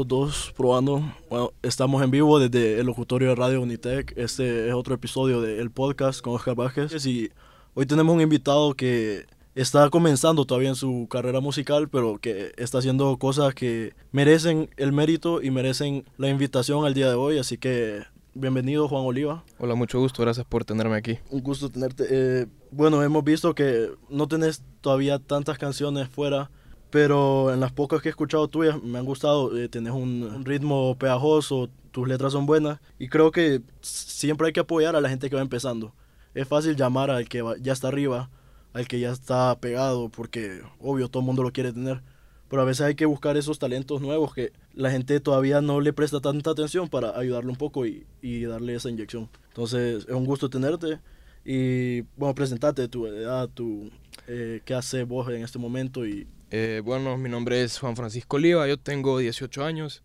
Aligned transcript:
Dos, 0.00 0.08
dos, 0.08 0.54
probando. 0.56 1.02
Bueno, 1.28 1.52
estamos 1.62 2.02
en 2.02 2.10
vivo 2.10 2.38
desde 2.38 2.80
el 2.80 2.86
locutorio 2.86 3.28
de 3.28 3.34
Radio 3.34 3.60
Unitec. 3.60 4.16
Este 4.16 4.68
es 4.68 4.74
otro 4.74 4.94
episodio 4.94 5.42
del 5.42 5.70
podcast 5.70 6.22
con 6.22 6.34
Oscar 6.34 6.54
Vázquez. 6.54 7.04
Y 7.04 7.30
hoy 7.74 7.84
tenemos 7.84 8.14
un 8.14 8.22
invitado 8.22 8.72
que 8.72 9.26
está 9.54 9.90
comenzando 9.90 10.46
todavía 10.46 10.70
en 10.70 10.74
su 10.74 11.06
carrera 11.10 11.40
musical, 11.40 11.90
pero 11.90 12.18
que 12.18 12.52
está 12.56 12.78
haciendo 12.78 13.14
cosas 13.18 13.54
que 13.54 13.92
merecen 14.10 14.70
el 14.78 14.92
mérito 14.92 15.42
y 15.42 15.50
merecen 15.50 16.04
la 16.16 16.30
invitación 16.30 16.86
al 16.86 16.94
día 16.94 17.08
de 17.10 17.16
hoy. 17.16 17.38
Así 17.38 17.58
que 17.58 18.00
bienvenido 18.32 18.88
Juan 18.88 19.04
Oliva. 19.04 19.44
Hola, 19.58 19.74
mucho 19.74 20.00
gusto, 20.00 20.22
gracias 20.22 20.46
por 20.46 20.64
tenerme 20.64 20.96
aquí. 20.96 21.18
Un 21.28 21.42
gusto 21.42 21.68
tenerte. 21.68 22.06
Eh, 22.08 22.46
bueno, 22.70 23.02
hemos 23.02 23.22
visto 23.22 23.54
que 23.54 23.90
no 24.08 24.28
tenés 24.28 24.62
todavía 24.80 25.18
tantas 25.18 25.58
canciones 25.58 26.08
fuera 26.08 26.50
pero 26.90 27.52
en 27.52 27.60
las 27.60 27.72
pocas 27.72 28.02
que 28.02 28.08
he 28.08 28.10
escuchado 28.10 28.48
tuyas 28.48 28.82
me 28.82 28.98
han 28.98 29.04
gustado. 29.04 29.56
Eh, 29.56 29.68
tenés 29.68 29.92
un 29.92 30.44
ritmo 30.44 30.96
pegajoso, 30.98 31.70
tus 31.90 32.08
letras 32.08 32.32
son 32.32 32.46
buenas 32.46 32.80
y 32.98 33.08
creo 33.08 33.30
que 33.30 33.62
siempre 33.80 34.48
hay 34.48 34.52
que 34.52 34.60
apoyar 34.60 34.96
a 34.96 35.00
la 35.00 35.08
gente 35.08 35.30
que 35.30 35.36
va 35.36 35.42
empezando. 35.42 35.92
Es 36.34 36.46
fácil 36.46 36.76
llamar 36.76 37.10
al 37.10 37.28
que 37.28 37.42
ya 37.60 37.72
está 37.72 37.88
arriba, 37.88 38.30
al 38.72 38.86
que 38.86 39.00
ya 39.00 39.10
está 39.10 39.56
pegado, 39.58 40.08
porque 40.08 40.62
obvio 40.80 41.08
todo 41.08 41.20
el 41.20 41.26
mundo 41.26 41.42
lo 41.42 41.52
quiere 41.52 41.72
tener. 41.72 42.02
Pero 42.48 42.62
a 42.62 42.64
veces 42.64 42.86
hay 42.86 42.96
que 42.96 43.06
buscar 43.06 43.36
esos 43.36 43.60
talentos 43.60 44.00
nuevos 44.00 44.34
que 44.34 44.52
la 44.74 44.90
gente 44.90 45.20
todavía 45.20 45.60
no 45.60 45.80
le 45.80 45.92
presta 45.92 46.20
tanta 46.20 46.50
atención 46.50 46.88
para 46.88 47.16
ayudarle 47.16 47.50
un 47.50 47.56
poco 47.56 47.86
y, 47.86 48.06
y 48.22 48.42
darle 48.44 48.74
esa 48.74 48.90
inyección. 48.90 49.28
Entonces 49.48 50.04
es 50.08 50.14
un 50.14 50.24
gusto 50.24 50.50
tenerte 50.50 50.98
y 51.44 52.02
bueno, 52.16 52.34
presentate 52.34 52.88
tu 52.88 53.06
edad, 53.06 53.48
tu, 53.48 53.90
eh, 54.26 54.60
qué 54.64 54.74
haces 54.74 55.06
vos 55.06 55.28
en 55.28 55.42
este 55.42 55.58
momento 55.58 56.06
y 56.06 56.26
eh, 56.50 56.82
bueno, 56.84 57.16
mi 57.16 57.28
nombre 57.28 57.62
es 57.62 57.78
Juan 57.78 57.96
Francisco 57.96 58.36
Oliva, 58.36 58.66
yo 58.66 58.76
tengo 58.76 59.18
18 59.18 59.64
años 59.64 60.02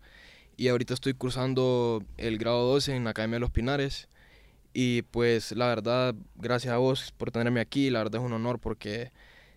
y 0.56 0.68
ahorita 0.68 0.94
estoy 0.94 1.14
cursando 1.14 2.02
el 2.16 2.38
grado 2.38 2.66
12 2.72 2.94
en 2.96 3.04
la 3.04 3.10
Academia 3.10 3.36
de 3.36 3.40
los 3.40 3.50
Pinares. 3.50 4.08
Y 4.72 5.02
pues 5.02 5.52
la 5.52 5.68
verdad, 5.68 6.14
gracias 6.36 6.74
a 6.74 6.76
vos 6.76 7.12
por 7.16 7.30
tenerme 7.30 7.60
aquí, 7.60 7.90
la 7.90 8.00
verdad 8.00 8.20
es 8.20 8.26
un 8.26 8.32
honor 8.32 8.58
porque 8.58 9.10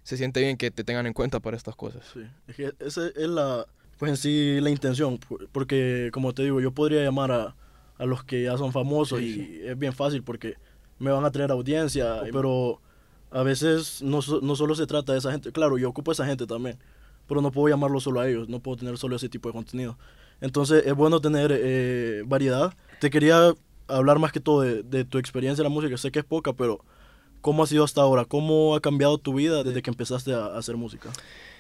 se 0.04 0.18
siente 0.18 0.40
bien 0.40 0.58
que 0.58 0.72
te 0.72 0.84
tengan 0.84 1.06
en 1.08 1.14
cuenta 1.14 1.40
para 1.40 1.58
estas 1.58 1.76
cosas. 1.76 2.04
Sí, 2.14 2.22
es 2.48 2.56
que 2.56 2.74
esa 2.80 3.08
es 3.08 3.28
la, 3.28 3.66
pues 3.98 4.10
en 4.12 4.18
sí 4.18 4.62
la 4.62 4.70
intención, 4.70 5.20
porque 5.52 6.10
como 6.14 6.34
te 6.34 6.44
digo, 6.44 6.62
yo 6.62 6.72
podría 6.72 7.04
llamar 7.04 7.32
a, 7.32 7.56
a 7.98 8.06
los 8.06 8.24
que 8.24 8.44
ya 8.44 8.58
son 8.58 8.72
famosos 8.72 9.22
y 9.22 9.60
es 9.64 9.78
bien 9.78 9.94
fácil 9.94 10.24
porque 10.24 10.56
me 11.00 11.12
van 11.12 11.26
a 11.26 11.32
traer 11.32 11.52
audiencia, 11.52 12.22
pero 12.32 12.82
a 13.32 13.44
veces 13.44 14.02
no, 14.02 14.20
no 14.42 14.56
solo 14.56 14.76
se 14.76 14.88
trata 14.88 15.14
de 15.14 15.20
esa 15.20 15.32
gente, 15.32 15.52
claro, 15.52 15.78
yo 15.78 15.90
ocupo 15.90 16.12
a 16.12 16.14
esa 16.14 16.26
gente 16.26 16.48
también, 16.48 16.78
pero 17.28 17.42
no 17.42 17.52
puedo 17.52 17.68
llamarlo 17.68 18.00
solo 18.00 18.20
a 18.20 18.28
ellos, 18.28 18.50
no 18.50 18.60
puedo 18.60 18.78
tener 18.78 18.98
solo 18.98 19.16
ese 19.16 19.30
tipo 19.30 19.50
de 19.50 19.54
contenido. 19.54 19.98
Entonces 20.42 20.86
es 20.86 20.96
bueno 20.96 21.20
tener 21.20 21.52
eh, 21.54 22.24
variedad. 22.26 22.74
Te 23.00 23.10
quería 23.10 23.54
hablar 23.88 24.20
más 24.20 24.32
que 24.32 24.40
todo 24.40 24.62
de, 24.62 25.06
tu 25.06 25.18
experiencia 25.18 25.62
en 25.62 25.66
la 25.66 25.70
música, 25.70 25.98
sé 25.98 26.12
que 26.12 26.20
es 26.20 26.26
poca, 26.26 26.54
pero 26.54 26.84
¿cómo 27.42 27.64
ha 27.64 27.68
sido 27.68 27.84
hasta 27.84 28.02
ahora? 28.02 28.26
¿Cómo 28.26 28.76
ha 28.76 28.82
cambiado 28.82 29.18
tu 29.18 29.34
vida 29.34 29.64
desde 29.64 29.82
que 29.82 29.90
empezaste 29.90 30.34
a, 30.34 30.58
hacer 30.58 30.78
música? 30.78 31.10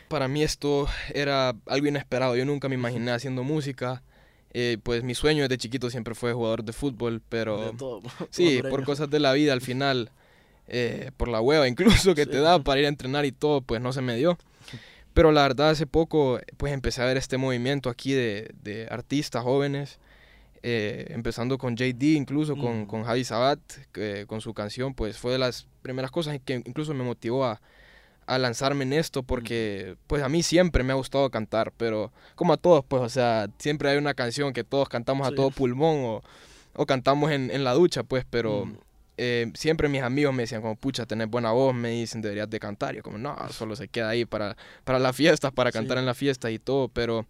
Para 0.07 0.27
mí 0.27 0.43
esto 0.43 0.87
era 1.13 1.55
algo 1.67 1.87
inesperado, 1.87 2.35
yo 2.35 2.45
nunca 2.45 2.69
me 2.69 2.75
imaginé 2.75 3.11
haciendo 3.11 3.43
música. 3.43 4.03
Eh, 4.51 4.79
pues 4.81 5.03
mi 5.03 5.13
sueño 5.13 5.43
desde 5.43 5.59
chiquito 5.59 5.91
siempre 5.91 6.15
fue 6.15 6.33
jugador 6.33 6.63
de 6.63 6.73
fútbol, 6.73 7.21
pero 7.29 7.73
sí, 8.31 8.61
por 8.67 8.83
cosas 8.83 9.09
de 9.09 9.19
la 9.19 9.33
vida 9.33 9.53
al 9.53 9.61
final 9.61 10.11
eh, 10.69 11.11
por 11.17 11.27
la 11.27 11.41
hueva 11.41 11.67
incluso 11.67 12.15
que 12.15 12.25
te 12.25 12.39
da 12.39 12.59
para 12.59 12.79
ir 12.79 12.85
a 12.85 12.89
entrenar 12.89 13.25
y 13.25 13.31
todo, 13.31 13.61
pues 13.61 13.81
no 13.81 13.93
se 13.93 14.01
me 14.01 14.15
dio. 14.15 14.37
Pero 15.13 15.31
la 15.31 15.41
verdad 15.41 15.71
hace 15.71 15.87
poco 15.87 16.39
pues 16.57 16.71
empecé 16.71 17.01
a 17.01 17.05
ver 17.05 17.17
este 17.17 17.37
movimiento 17.37 17.89
aquí 17.89 18.13
de, 18.13 18.53
de 18.63 18.87
artistas 18.89 19.43
jóvenes, 19.43 19.99
eh, 20.61 21.07
empezando 21.09 21.57
con 21.57 21.75
JD, 21.75 22.15
incluso 22.15 22.55
con, 22.55 22.81
mm. 22.81 22.85
con 22.85 23.03
Javi 23.03 23.23
Sabat, 23.23 23.59
que, 23.91 24.25
con 24.27 24.41
su 24.41 24.53
canción, 24.53 24.93
pues 24.93 25.17
fue 25.17 25.31
de 25.31 25.39
las 25.39 25.67
primeras 25.81 26.11
cosas 26.11 26.39
que 26.43 26.55
incluso 26.65 26.93
me 26.93 27.03
motivó 27.03 27.45
a, 27.45 27.59
a 28.29 28.37
lanzarme 28.37 28.83
en 28.83 28.93
esto 28.93 29.23
porque 29.23 29.95
pues 30.05 30.21
a 30.21 30.29
mí 30.29 30.43
siempre 30.43 30.83
me 30.83 30.93
ha 30.93 30.95
gustado 30.95 31.29
cantar, 31.31 31.73
pero 31.75 32.11
como 32.35 32.53
a 32.53 32.57
todos, 32.57 32.85
pues 32.87 33.01
o 33.01 33.09
sea, 33.09 33.47
siempre 33.57 33.89
hay 33.89 33.97
una 33.97 34.13
canción 34.13 34.53
que 34.53 34.63
todos 34.63 34.87
cantamos 34.87 35.27
a 35.27 35.31
todo 35.31 35.49
pulmón 35.49 35.97
o, 36.05 36.21
o 36.75 36.85
cantamos 36.85 37.31
en, 37.31 37.49
en, 37.49 37.63
la 37.63 37.73
ducha, 37.73 38.03
pues, 38.03 38.25
pero 38.29 38.67
mm. 38.67 38.77
Eh, 39.21 39.51
siempre 39.53 39.89
mis 39.89 40.01
amigos 40.01 40.33
me 40.33 40.43
decían 40.43 40.61
como, 40.61 40.77
pucha, 40.77 41.05
tenés 41.05 41.29
buena 41.29 41.51
voz, 41.51 41.75
me 41.75 41.89
dicen, 41.89 42.21
deberías 42.21 42.49
de 42.49 42.57
cantar. 42.57 42.95
Yo 42.95 43.03
como, 43.03 43.17
no, 43.17 43.35
solo 43.49 43.75
se 43.75 43.89
queda 43.89 44.07
ahí 44.07 44.23
para, 44.23 44.55
para 44.85 44.97
las 44.97 45.13
fiestas, 45.13 45.51
para 45.51 45.73
cantar 45.73 45.97
en 45.97 46.05
la 46.05 46.13
fiesta 46.13 46.49
y 46.51 46.57
todo, 46.57 46.87
pero 46.87 47.27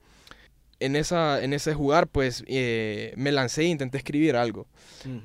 en, 0.79 0.95
esa, 0.95 1.44
en 1.44 1.51
ese 1.51 1.73
jugar, 1.73 2.07
pues, 2.07 2.44
eh, 2.45 3.11
me 3.17 3.31
lancé 3.31 3.63
e 3.63 3.66
intenté 3.66 3.97
escribir 3.97 4.35
algo. 4.35 4.67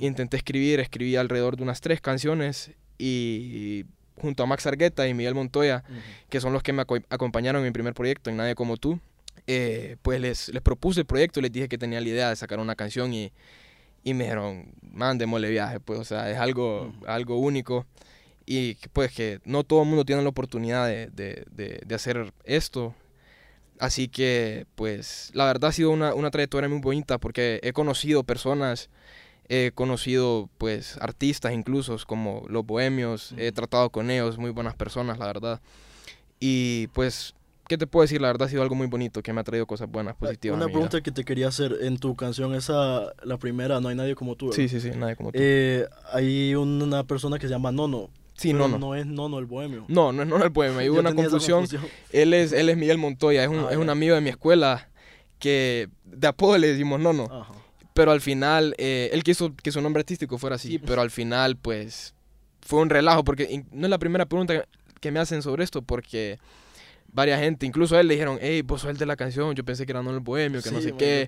Intenté 0.01 0.39
escribir, 0.39 0.81
escribí 0.81 1.17
alrededor 1.17 1.59
de 1.59 1.65
unas 1.65 1.83
tres 1.83 2.01
canciones 2.01 2.71
y, 2.97 3.85
junto 4.17 4.43
a 4.43 4.47
Max 4.47 4.67
Argueta 4.67 5.07
y 5.07 5.13
Miguel 5.13 5.35
Montoya, 5.35 5.85
que 6.31 6.41
son 6.41 6.55
los 6.55 6.63
que 6.63 6.73
me 6.73 6.81
acompañaron 7.11 7.61
en 7.61 7.67
mi 7.67 7.73
primer 7.73 7.93
proyecto, 7.93 8.31
en 8.31 8.39
Nadie 8.39 8.55
Como 8.55 8.79
Tú, 8.79 9.01
eh, 9.47 9.97
pues 10.01 10.19
les, 10.19 10.49
les 10.49 10.63
propuse 10.63 11.01
el 11.01 11.07
proyecto, 11.07 11.43
les 11.43 11.53
dije 11.53 11.69
que 11.69 11.77
tenía 11.77 12.01
la 12.01 12.09
idea 12.09 12.31
de 12.31 12.37
sacar 12.37 12.59
una 12.59 12.75
canción 12.75 13.13
y 13.13 13.33
y 14.05 14.15
me 14.15 14.25
dijeron, 14.25 14.75
mándemosle 14.83 15.51
viaje, 15.51 15.81
pues, 15.81 15.99
o 15.99 16.05
sea, 16.05 16.31
es 16.31 16.39
algo, 16.39 16.93
algo 17.07 17.39
único. 17.39 17.87
Y 18.47 18.75
pues 18.93 19.13
que 19.13 19.41
no 19.45 19.65
todo 19.65 19.83
el 19.83 19.89
mundo 19.89 20.05
tiene 20.05 20.23
la 20.23 20.29
oportunidad 20.29 20.87
de, 20.87 21.07
de, 21.09 21.47
de, 21.87 21.95
hacer 21.95 22.33
esto. 22.45 22.95
Así 23.79 24.09
que, 24.09 24.67
pues, 24.75 25.31
la 25.35 25.47
verdad 25.47 25.71
ha 25.71 25.73
sido 25.73 25.91
una, 25.91 26.15
una 26.15 26.31
trayectoria 26.31 26.69
muy 26.69 26.81
bonita 26.81 27.19
porque 27.19 27.61
he 27.63 27.73
conocido 27.73 28.23
personas, 28.25 28.91
he 29.49 29.73
conocido, 29.75 30.51
pues, 30.59 30.99
artistas 31.01 31.55
incluso, 31.55 31.97
como 32.07 32.45
los 32.49 32.67
bohemios, 32.67 33.35
he 33.39 33.53
tratado 33.53 33.91
con 33.91 34.11
ellos, 34.11 34.39
muy 34.39 34.51
buenas 34.51 34.75
personas, 34.75 35.19
la 35.19 35.27
verdad. 35.27 35.61
Y 36.41 36.89
pues 36.89 37.35
¿qué 37.69 37.79
te 37.79 37.87
puedo 37.87 38.03
decir? 38.03 38.21
La 38.21 38.29
verdad 38.29 38.47
ha 38.47 38.51
sido 38.51 38.63
algo 38.63 38.75
muy 38.75 38.87
bonito, 38.87 39.23
que 39.23 39.33
me 39.33 39.41
ha 39.41 39.45
traído 39.45 39.67
cosas 39.67 39.91
buenas, 39.91 40.17
positivas. 40.17 40.57
Una 40.57 40.67
pregunta 40.67 41.01
que 41.01 41.11
te 41.11 41.25
quería 41.25 41.49
hacer 41.49 41.79
en 41.83 41.99
tu 41.99 42.15
canción, 42.17 42.55
esa, 42.55 43.13
la 43.23 43.39
primera, 43.39 43.81
No 43.81 43.89
hay 43.89 43.97
nadie 43.97 44.15
como 44.15 44.37
tú. 44.37 44.53
Sí, 44.53 44.69
sí, 44.69 44.81
sí, 44.81 44.91
nadie 44.97 45.17
como 45.17 45.33
tú. 45.33 45.39
Eh, 45.41 45.87
hay 46.13 46.55
una 46.55 47.05
persona 47.05 47.39
que 47.39 47.47
se 47.47 47.53
llama 47.53 47.73
Nono. 47.73 48.11
Sí, 48.35 48.53
Nono. 48.53 48.79
No 48.79 48.95
es 48.95 49.07
Nono 49.07 49.39
el 49.39 49.47
bohemio. 49.47 49.85
No, 49.89 50.13
no 50.13 50.23
es 50.23 50.29
Nono 50.29 50.45
el 50.45 50.51
bohemio. 50.51 50.81
Hay 50.81 50.89
una 50.91 51.15
confusión. 51.15 51.67
Él 52.13 52.35
es, 52.35 52.53
él 52.53 52.69
es 52.69 52.77
Miguel 52.77 52.99
Montoya, 52.99 53.45
es 53.45 53.49
un, 53.49 53.61
ah, 53.61 53.69
es 53.71 53.77
un 53.77 53.91
amigo 53.91 54.15
de 54.15 54.21
mi 54.21 54.31
escuela 54.31 54.89
que 55.39 55.89
de 56.05 56.27
apodo 56.27 56.59
le 56.59 56.69
decimos 56.69 57.01
Nono. 57.01 57.29
Pero 57.95 58.11
al 58.11 58.21
final, 58.21 58.75
eh, 58.77 59.11
él 59.13 59.23
quiso 59.23 59.55
que 59.55 59.71
su 59.71 59.81
nombre 59.81 60.01
artístico 60.01 60.37
fuera 60.37 60.57
así, 60.57 60.81
pero 60.81 61.01
al 61.01 61.13
final, 61.13 61.57
pues, 61.57 62.15
fue 62.61 62.81
un 62.81 62.91
relajo, 62.91 63.23
porque 63.23 63.65
no 63.71 63.87
es 63.87 63.91
la 63.91 63.99
primera 63.99 64.27
pregunta 64.27 64.67
que 65.01 65.13
me 65.13 65.21
hacen 65.21 65.43
sobre 65.43 65.63
esto, 65.63 65.83
porque 65.83 66.39
varias 67.15 67.41
gente, 67.41 67.65
incluso 67.65 67.97
a 67.97 68.01
él 68.01 68.09
le 68.09 68.15
dijeron, 68.15 68.39
hey, 68.43 68.63
vos 68.63 68.83
sos 68.83 68.91
el 68.91 68.99
de 68.99 69.07
la 69.07 69.17
canción, 69.17 69.55
yo 69.55 69.65
pensé 69.65 69.87
que 69.87 69.93
era 69.93 70.03
no 70.03 70.11
el 70.11 70.21
bohemio, 70.21 70.61
que 70.61 70.71
no 70.73 70.81
sé 70.81 70.93
qué. 70.93 71.27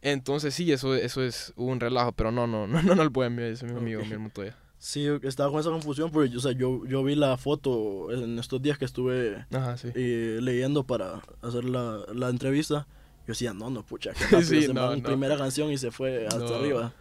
Entonces 0.00 0.54
sí, 0.54 0.72
eso, 0.72 0.94
eso 0.94 1.22
es 1.22 1.52
un 1.56 1.78
relajo, 1.78 2.12
pero 2.12 2.32
no, 2.32 2.46
no, 2.46 2.66
no, 2.66 2.82
no, 2.82 3.02
el 3.02 3.10
bohemio, 3.10 3.44
es 3.44 3.62
mi 3.62 3.70
amigo, 3.70 4.02
mi 4.04 4.16
Montoya. 4.16 4.56
Sí, 4.78 5.06
estaba 5.24 5.50
con 5.50 5.60
esa 5.60 5.68
confusión 5.68 6.10
porque 6.10 6.34
o 6.34 6.40
sea, 6.40 6.52
yo, 6.52 6.86
yo 6.86 7.04
vi 7.04 7.14
la 7.14 7.36
foto 7.36 8.10
en 8.10 8.38
estos 8.38 8.62
días 8.62 8.78
que 8.78 8.86
estuve 8.86 9.44
eh, 9.94 10.38
leyendo 10.40 10.84
para 10.84 11.20
hacer 11.42 11.64
la, 11.64 12.00
la, 12.14 12.30
entrevista. 12.30 12.86
Yo 13.26 13.32
decía, 13.32 13.52
no, 13.52 13.68
no, 13.68 13.84
pucha, 13.84 14.12
que 14.14 14.24
sí, 14.42 14.68
no, 14.72 14.96
primera 15.02 15.36
canción 15.36 15.70
y 15.70 15.76
se 15.76 15.90
fue 15.90 16.26
hasta 16.26 16.56
arriba. 16.56 16.94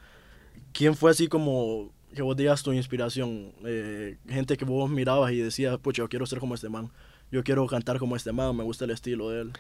¿Quién 0.74 0.94
fue 0.94 1.12
así 1.12 1.30
como 1.30 1.94
que 2.14 2.22
vos 2.22 2.36
digas 2.36 2.64
tu 2.64 2.74
inspiración? 2.74 3.54
Eh, 3.64 4.18
gente 4.28 4.58
que 4.58 4.66
vos 4.66 4.90
mirabas 4.90 5.32
y 5.32 5.38
decías, 5.38 5.78
pucha, 5.78 6.02
yo 6.02 6.10
quiero 6.10 6.26
ser 6.26 6.40
como 6.40 6.56
este 6.56 6.68
man 6.68 6.92
yo 7.32 7.44
quiero 7.44 7.66
cantar 7.68 8.00
como 8.00 8.16
este 8.16 8.32
man, 8.32 8.56
me 8.56 8.64
gusta 8.64 8.86
el 8.86 8.92
estilo 8.92 9.30
de 9.30 9.42
él. 9.42 9.54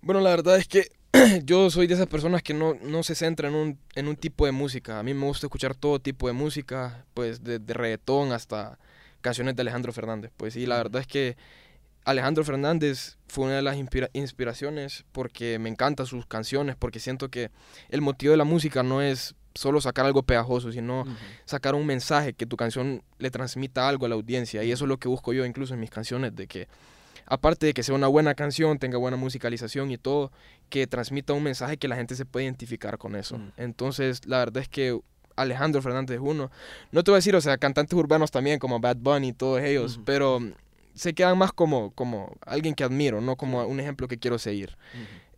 Bueno, 0.00 0.20
la 0.20 0.30
verdad 0.30 0.56
es 0.56 0.68
que 0.68 0.90
yo 1.44 1.70
soy 1.70 1.86
de 1.86 1.94
esas 1.94 2.06
personas 2.06 2.42
que 2.42 2.54
no, 2.54 2.74
no 2.82 3.02
se 3.02 3.14
centran 3.14 3.52
en 3.52 3.58
un, 3.58 3.78
en 3.94 4.08
un, 4.08 4.16
tipo 4.16 4.46
de 4.46 4.52
música. 4.52 4.98
A 4.98 5.02
mí 5.02 5.14
me 5.14 5.26
gusta 5.26 5.46
escuchar 5.46 5.74
todo 5.74 6.00
tipo 6.00 6.26
de 6.26 6.32
música, 6.32 7.04
pues 7.14 7.42
de, 7.42 7.58
reggaetón 7.66 8.32
hasta 8.32 8.78
canciones 9.20 9.56
de 9.56 9.62
Alejandro 9.62 9.92
Fernández. 9.92 10.30
Pues 10.36 10.54
sí, 10.54 10.66
la 10.66 10.76
verdad 10.76 11.00
es 11.00 11.06
que 11.06 11.36
Alejandro 12.04 12.44
Fernández 12.44 13.18
fue 13.26 13.46
una 13.46 13.56
de 13.56 13.62
las 13.62 13.76
inspiraciones 14.12 15.04
porque 15.12 15.58
me 15.58 15.68
encantan 15.68 16.06
sus 16.06 16.26
canciones, 16.26 16.76
porque 16.76 17.00
siento 17.00 17.28
que 17.30 17.50
el 17.88 18.00
motivo 18.00 18.30
de 18.30 18.38
la 18.38 18.44
música 18.44 18.82
no 18.82 19.02
es 19.02 19.34
solo 19.58 19.80
sacar 19.80 20.06
algo 20.06 20.22
pegajoso, 20.22 20.70
sino 20.70 21.04
sacar 21.44 21.74
un 21.74 21.84
mensaje 21.84 22.32
que 22.32 22.46
tu 22.46 22.56
canción 22.56 23.02
le 23.18 23.30
transmita 23.32 23.88
algo 23.88 24.06
a 24.06 24.08
la 24.08 24.14
audiencia. 24.14 24.62
Y 24.62 24.70
eso 24.70 24.84
es 24.84 24.88
lo 24.88 24.98
que 24.98 25.08
busco 25.08 25.32
yo 25.32 25.44
incluso 25.44 25.74
en 25.74 25.80
mis 25.80 25.90
canciones, 25.90 26.36
de 26.36 26.46
que 26.46 26.68
aparte 27.26 27.66
de 27.66 27.74
que 27.74 27.82
sea 27.82 27.96
una 27.96 28.06
buena 28.06 28.36
canción, 28.36 28.78
tenga 28.78 28.98
buena 28.98 29.16
musicalización 29.16 29.90
y 29.90 29.98
todo, 29.98 30.30
que 30.70 30.86
transmita 30.86 31.32
un 31.32 31.42
mensaje 31.42 31.76
que 31.76 31.88
la 31.88 31.96
gente 31.96 32.14
se 32.14 32.24
puede 32.24 32.44
identificar 32.44 32.98
con 32.98 33.16
eso. 33.16 33.40
Entonces, 33.56 34.26
la 34.26 34.38
verdad 34.38 34.62
es 34.62 34.68
que 34.68 34.96
Alejandro 35.34 35.82
Fernández 35.82 36.18
es 36.18 36.22
uno. 36.22 36.52
No 36.92 37.02
te 37.02 37.10
voy 37.10 37.16
a 37.16 37.18
decir, 37.18 37.34
o 37.34 37.40
sea, 37.40 37.58
cantantes 37.58 37.98
urbanos 37.98 38.30
también, 38.30 38.60
como 38.60 38.78
Bad 38.78 38.98
Bunny 38.98 39.28
y 39.28 39.32
todos 39.32 39.60
ellos, 39.60 39.98
pero 40.04 40.38
se 40.94 41.14
quedan 41.14 41.36
más 41.36 41.52
como, 41.52 41.90
como 41.96 42.36
alguien 42.46 42.74
que 42.74 42.84
admiro, 42.84 43.20
no 43.20 43.34
como 43.34 43.66
un 43.66 43.80
ejemplo 43.80 44.06
que 44.06 44.18
quiero 44.18 44.38
seguir. 44.38 44.76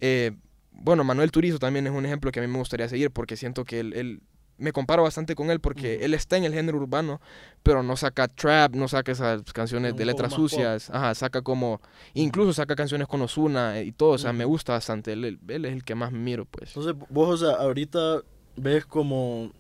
Eh, 0.01 0.33
bueno, 0.81 1.05
Manuel 1.05 1.31
Turizo 1.31 1.59
también 1.59 1.87
es 1.87 1.93
un 1.93 2.07
ejemplo 2.07 2.33
que 2.33 2.41
a 2.41 2.43
mí 2.43 2.49
me 2.49 2.59
gustaría 2.59 2.89
seguir 2.89 3.11
porque 3.11 3.37
siento 3.37 3.65
que 3.65 3.81
él, 3.81 4.23
me 4.57 4.73
comparo 4.73 5.03
bastante 5.03 5.35
con 5.35 5.51
él 5.51 5.61
porque 5.61 6.05
él 6.05 6.15
está 6.15 6.37
en 6.37 6.45
el 6.45 6.55
género 6.55 6.79
urbano, 6.79 7.21
pero 7.63 7.83
no 7.83 7.97
saca 7.97 8.29
trap, 8.29 8.75
no 8.75 8.89
saca 8.89 9.13
esas 9.13 9.43
canciones 9.53 9.95
de 9.97 10.05
letras 10.05 10.33
sucias, 10.33 10.91
ajá, 10.91 11.15
saca 11.15 11.43
como, 11.43 11.81
incluso 12.15 12.53
saca 12.53 12.77
canciones 12.77 13.09
con 13.09 13.21
Ozuna 13.23 13.81
y 13.81 13.93
todo, 13.93 14.11
o 14.11 14.19
sea, 14.19 14.33
me 14.33 14.45
gusta 14.45 14.73
bastante, 14.73 15.13
él, 15.13 15.39
él, 15.49 15.65
es 15.65 15.73
el 15.73 15.85
que 15.85 15.95
más 15.95 16.13
miro, 16.13 16.45
pues. 16.47 16.71
Entonces, 16.77 16.95
vos, 17.09 17.43
o 17.43 17.47
sea, 17.47 17.57
ahorita 17.57 18.23
ves 18.57 18.85
como 18.87 19.53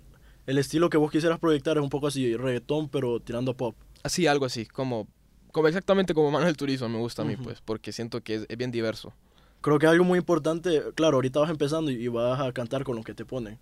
el 0.46 0.58
estilo 0.58 0.90
que 0.90 0.98
vos 0.98 1.10
quisieras 1.10 1.38
proyectar 1.38 1.76
es 1.76 1.82
un 1.82 1.90
poco 1.90 2.06
así, 2.06 2.36
reggaetón, 2.36 2.88
pero 2.88 3.20
tirando 3.20 3.56
pop. 3.56 3.74
Así, 4.02 4.26
algo 4.26 4.46
así, 4.46 4.66
como, 4.66 5.06
como 5.52 5.68
exactamente 5.68 6.14
como 6.14 6.30
Manuel 6.30 6.56
Turizo 6.56 6.88
me 6.88 6.98
gusta 6.98 7.22
a 7.22 7.24
mí, 7.24 7.36
pues, 7.36 7.60
porque 7.62 7.92
siento 7.92 8.22
que 8.22 8.46
es 8.48 8.56
bien 8.56 8.70
diverso 8.70 9.14
creo 9.60 9.78
que 9.78 9.86
algo 9.86 10.04
muy 10.04 10.18
importante, 10.18 10.82
claro, 10.94 11.16
ahorita 11.16 11.40
vas 11.40 11.50
empezando 11.50 11.90
y, 11.90 12.08
vas 12.08 12.40
a 12.40 12.52
cantar 12.52 12.84
con 12.84 12.96
lo 12.96 13.02
que 13.02 13.14
te 13.14 13.24
ponen, 13.24 13.58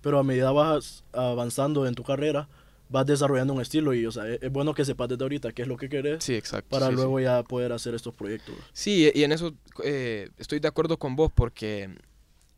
pero 0.00 0.18
a 0.18 0.22
medida 0.22 0.52
vas 0.52 1.04
avanzando 1.12 1.86
en 1.86 1.94
tu 1.94 2.04
carrera, 2.04 2.48
vas 2.88 3.06
desarrollando 3.06 3.52
un 3.52 3.60
estilo 3.60 3.94
y, 3.94 4.06
o 4.06 4.12
sea, 4.12 4.28
es, 4.28 4.50
bueno 4.50 4.74
que 4.74 4.84
sepas 4.84 5.08
desde 5.08 5.22
ahorita 5.22 5.52
qué 5.52 5.62
es 5.62 5.68
lo 5.68 5.76
que 5.76 5.88
querés. 5.88 6.24
Sí, 6.24 6.34
exacto. 6.34 6.68
Para 6.70 6.90
luego 6.90 7.20
ya 7.20 7.42
poder 7.42 7.72
hacer 7.72 7.94
estos 7.94 8.14
proyectos. 8.14 8.54
Sí, 8.72 9.10
y 9.14 9.24
en 9.24 9.32
eso 9.32 9.54
eh, 9.84 10.30
estoy 10.38 10.60
de 10.60 10.68
acuerdo 10.68 10.98
con 10.98 11.16
vos 11.16 11.30
porque, 11.34 11.90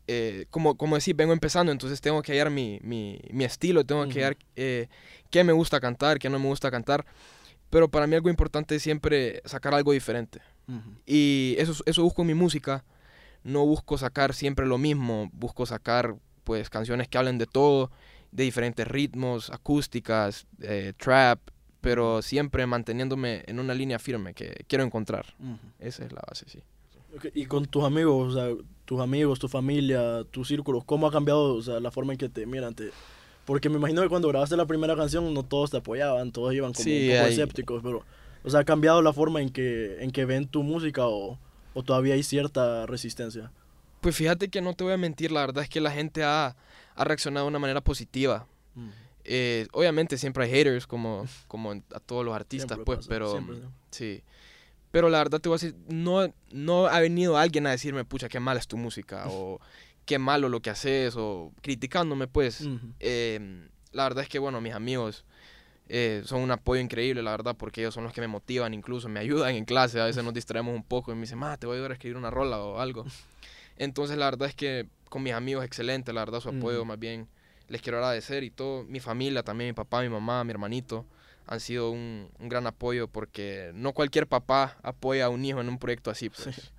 eh, 0.07 0.45
como, 0.49 0.75
como 0.75 0.95
decís, 0.95 1.15
vengo 1.15 1.33
empezando, 1.33 1.71
entonces 1.71 2.01
tengo 2.01 2.21
que 2.21 2.31
hallar 2.31 2.49
mi, 2.49 2.79
mi, 2.81 3.19
mi 3.31 3.43
estilo, 3.43 3.85
tengo 3.85 4.07
que 4.07 4.19
hallar 4.19 4.37
eh, 4.55 4.87
qué 5.29 5.43
me 5.43 5.53
gusta 5.53 5.79
cantar, 5.79 6.19
qué 6.19 6.29
no 6.29 6.39
me 6.39 6.47
gusta 6.47 6.71
cantar. 6.71 7.05
Pero 7.69 7.89
para 7.89 8.05
mí 8.05 8.15
algo 8.15 8.29
importante 8.29 8.75
es 8.75 8.83
siempre 8.83 9.41
sacar 9.45 9.73
algo 9.73 9.93
diferente. 9.93 10.41
Y 11.05 11.55
eso, 11.57 11.73
eso 11.85 12.03
busco 12.03 12.21
en 12.21 12.29
mi 12.29 12.33
música. 12.33 12.83
No 13.43 13.65
busco 13.65 13.97
sacar 13.97 14.33
siempre 14.33 14.65
lo 14.65 14.77
mismo. 14.77 15.29
Busco 15.33 15.65
sacar 15.65 16.15
pues 16.43 16.69
canciones 16.69 17.07
que 17.07 17.17
hablen 17.17 17.37
de 17.37 17.45
todo, 17.45 17.91
de 18.31 18.43
diferentes 18.43 18.87
ritmos, 18.87 19.49
acústicas, 19.49 20.47
eh, 20.61 20.93
trap, 20.97 21.39
pero 21.81 22.21
siempre 22.21 22.65
manteniéndome 22.65 23.43
en 23.47 23.59
una 23.59 23.73
línea 23.73 23.99
firme 23.99 24.33
que 24.33 24.65
quiero 24.67 24.83
encontrar. 24.83 25.25
Esa 25.79 26.05
es 26.05 26.11
la 26.11 26.21
base, 26.27 26.45
sí. 26.47 26.59
Y 27.33 27.45
con 27.45 27.65
tus 27.65 27.83
amigos, 27.83 28.33
o 28.33 28.37
sea, 28.37 28.65
tus 28.85 29.01
amigos, 29.01 29.39
tu 29.39 29.47
familia, 29.47 30.23
tus 30.31 30.47
círculos, 30.47 30.83
¿cómo 30.85 31.07
ha 31.07 31.11
cambiado 31.11 31.55
o 31.55 31.61
sea, 31.61 31.79
la 31.79 31.91
forma 31.91 32.13
en 32.13 32.19
que 32.19 32.29
te 32.29 32.45
miran? 32.45 32.73
Te, 32.73 32.91
porque 33.45 33.69
me 33.69 33.77
imagino 33.77 34.01
que 34.01 34.09
cuando 34.09 34.27
grabaste 34.29 34.55
la 34.55 34.65
primera 34.65 34.95
canción 34.95 35.33
no 35.33 35.43
todos 35.43 35.71
te 35.71 35.77
apoyaban, 35.77 36.31
todos 36.31 36.53
iban 36.53 36.73
como 36.73 36.89
un 36.89 37.09
poco 37.09 37.27
escépticos, 37.27 37.81
pero 37.83 38.03
o 38.43 38.49
sea, 38.49 38.61
¿ha 38.61 38.63
cambiado 38.63 39.01
la 39.01 39.13
forma 39.13 39.41
en 39.41 39.49
que, 39.49 39.97
en 40.03 40.11
que 40.11 40.25
ven 40.25 40.47
tu 40.47 40.63
música 40.63 41.07
o, 41.07 41.37
o 41.73 41.83
todavía 41.83 42.15
hay 42.15 42.23
cierta 42.23 42.85
resistencia? 42.85 43.51
Pues 44.01 44.15
fíjate 44.15 44.49
que 44.49 44.61
no 44.61 44.73
te 44.73 44.83
voy 44.83 44.93
a 44.93 44.97
mentir, 44.97 45.31
la 45.31 45.41
verdad 45.41 45.63
es 45.63 45.69
que 45.69 45.79
la 45.79 45.91
gente 45.91 46.23
ha, 46.23 46.55
ha 46.95 47.03
reaccionado 47.03 47.45
de 47.45 47.49
una 47.49 47.59
manera 47.59 47.81
positiva. 47.81 48.47
Mm. 48.75 48.89
Eh, 49.23 49.67
obviamente 49.73 50.17
siempre 50.17 50.45
hay 50.45 50.51
haters 50.51 50.87
como, 50.87 51.25
como 51.47 51.71
a 51.71 51.99
todos 51.99 52.25
los 52.25 52.35
artistas, 52.35 52.79
pues, 52.83 53.07
pero 53.07 53.39
sí. 53.91 54.23
Pero 54.91 55.09
la 55.09 55.19
verdad 55.19 55.39
te 55.39 55.47
voy 55.47 55.55
a 55.55 55.59
decir, 55.59 55.75
no, 55.87 56.33
no 56.51 56.87
ha 56.87 56.99
venido 56.99 57.37
alguien 57.37 57.65
a 57.67 57.71
decirme, 57.71 58.03
pucha, 58.03 58.27
qué 58.27 58.39
mala 58.39 58.59
es 58.59 58.67
tu 58.67 58.77
música, 58.77 59.25
o 59.27 59.59
qué 60.05 60.19
malo 60.19 60.49
lo 60.49 60.61
que 60.61 60.69
haces, 60.69 61.15
o 61.15 61.53
criticándome, 61.61 62.27
pues. 62.27 62.67
Em, 62.99 63.69
la 63.91 64.03
verdad 64.03 64.23
es 64.23 64.29
que, 64.29 64.39
bueno, 64.39 64.59
mis 64.59 64.73
amigos 64.73 65.23
eh, 65.89 66.21
son 66.25 66.41
un 66.41 66.51
apoyo 66.51 66.81
increíble, 66.81 67.21
la 67.21 67.31
verdad, 67.31 67.55
porque 67.57 67.81
ellos 67.81 67.93
son 67.93 68.03
los 68.03 68.13
que 68.13 68.21
me 68.21 68.27
motivan, 68.27 68.73
incluso 68.73 69.09
me 69.09 69.19
ayudan 69.19 69.55
en 69.55 69.65
clase, 69.65 69.99
a 69.99 70.05
veces 70.05 70.23
nos 70.23 70.33
distraemos 70.33 70.73
un 70.73 70.83
poco 70.83 71.11
y 71.11 71.15
me 71.15 71.21
dicen, 71.21 71.39
ma, 71.39 71.57
te 71.57 71.67
voy 71.67 71.75
a 71.75 71.77
ayudar 71.77 71.91
a 71.91 71.93
escribir 71.95 72.17
una 72.17 72.29
rola 72.29 72.59
o 72.59 72.79
algo. 72.79 73.05
Entonces, 73.77 74.17
la 74.17 74.25
verdad 74.25 74.47
es 74.47 74.55
que 74.55 74.87
con 75.09 75.23
mis 75.23 75.33
amigos, 75.33 75.65
excelente, 75.65 76.13
la 76.13 76.21
verdad, 76.21 76.39
su 76.39 76.49
apoyo 76.49 76.85
más 76.85 76.97
bien, 76.97 77.27
les 77.67 77.81
quiero 77.81 77.97
agradecer 77.97 78.43
y 78.43 78.49
todo, 78.49 78.83
mi 78.83 78.99
familia 78.99 79.43
también, 79.43 79.69
mi 79.69 79.73
papá, 79.73 80.01
mi 80.01 80.09
mamá, 80.09 80.43
mi 80.43 80.51
hermanito, 80.51 81.05
han 81.47 81.59
sido 81.59 81.91
un, 81.91 82.29
gran 82.39 82.67
apoyo 82.67 83.07
porque 83.07 83.71
no 83.73 83.93
cualquier 83.93 84.27
papá 84.27 84.77
apoya 84.83 85.25
a 85.25 85.29
un 85.29 85.43
hijo 85.43 85.59
en 85.59 85.67
un 85.67 85.77
proyecto 85.77 86.11
así, 86.11 86.29
pues. 86.29 86.71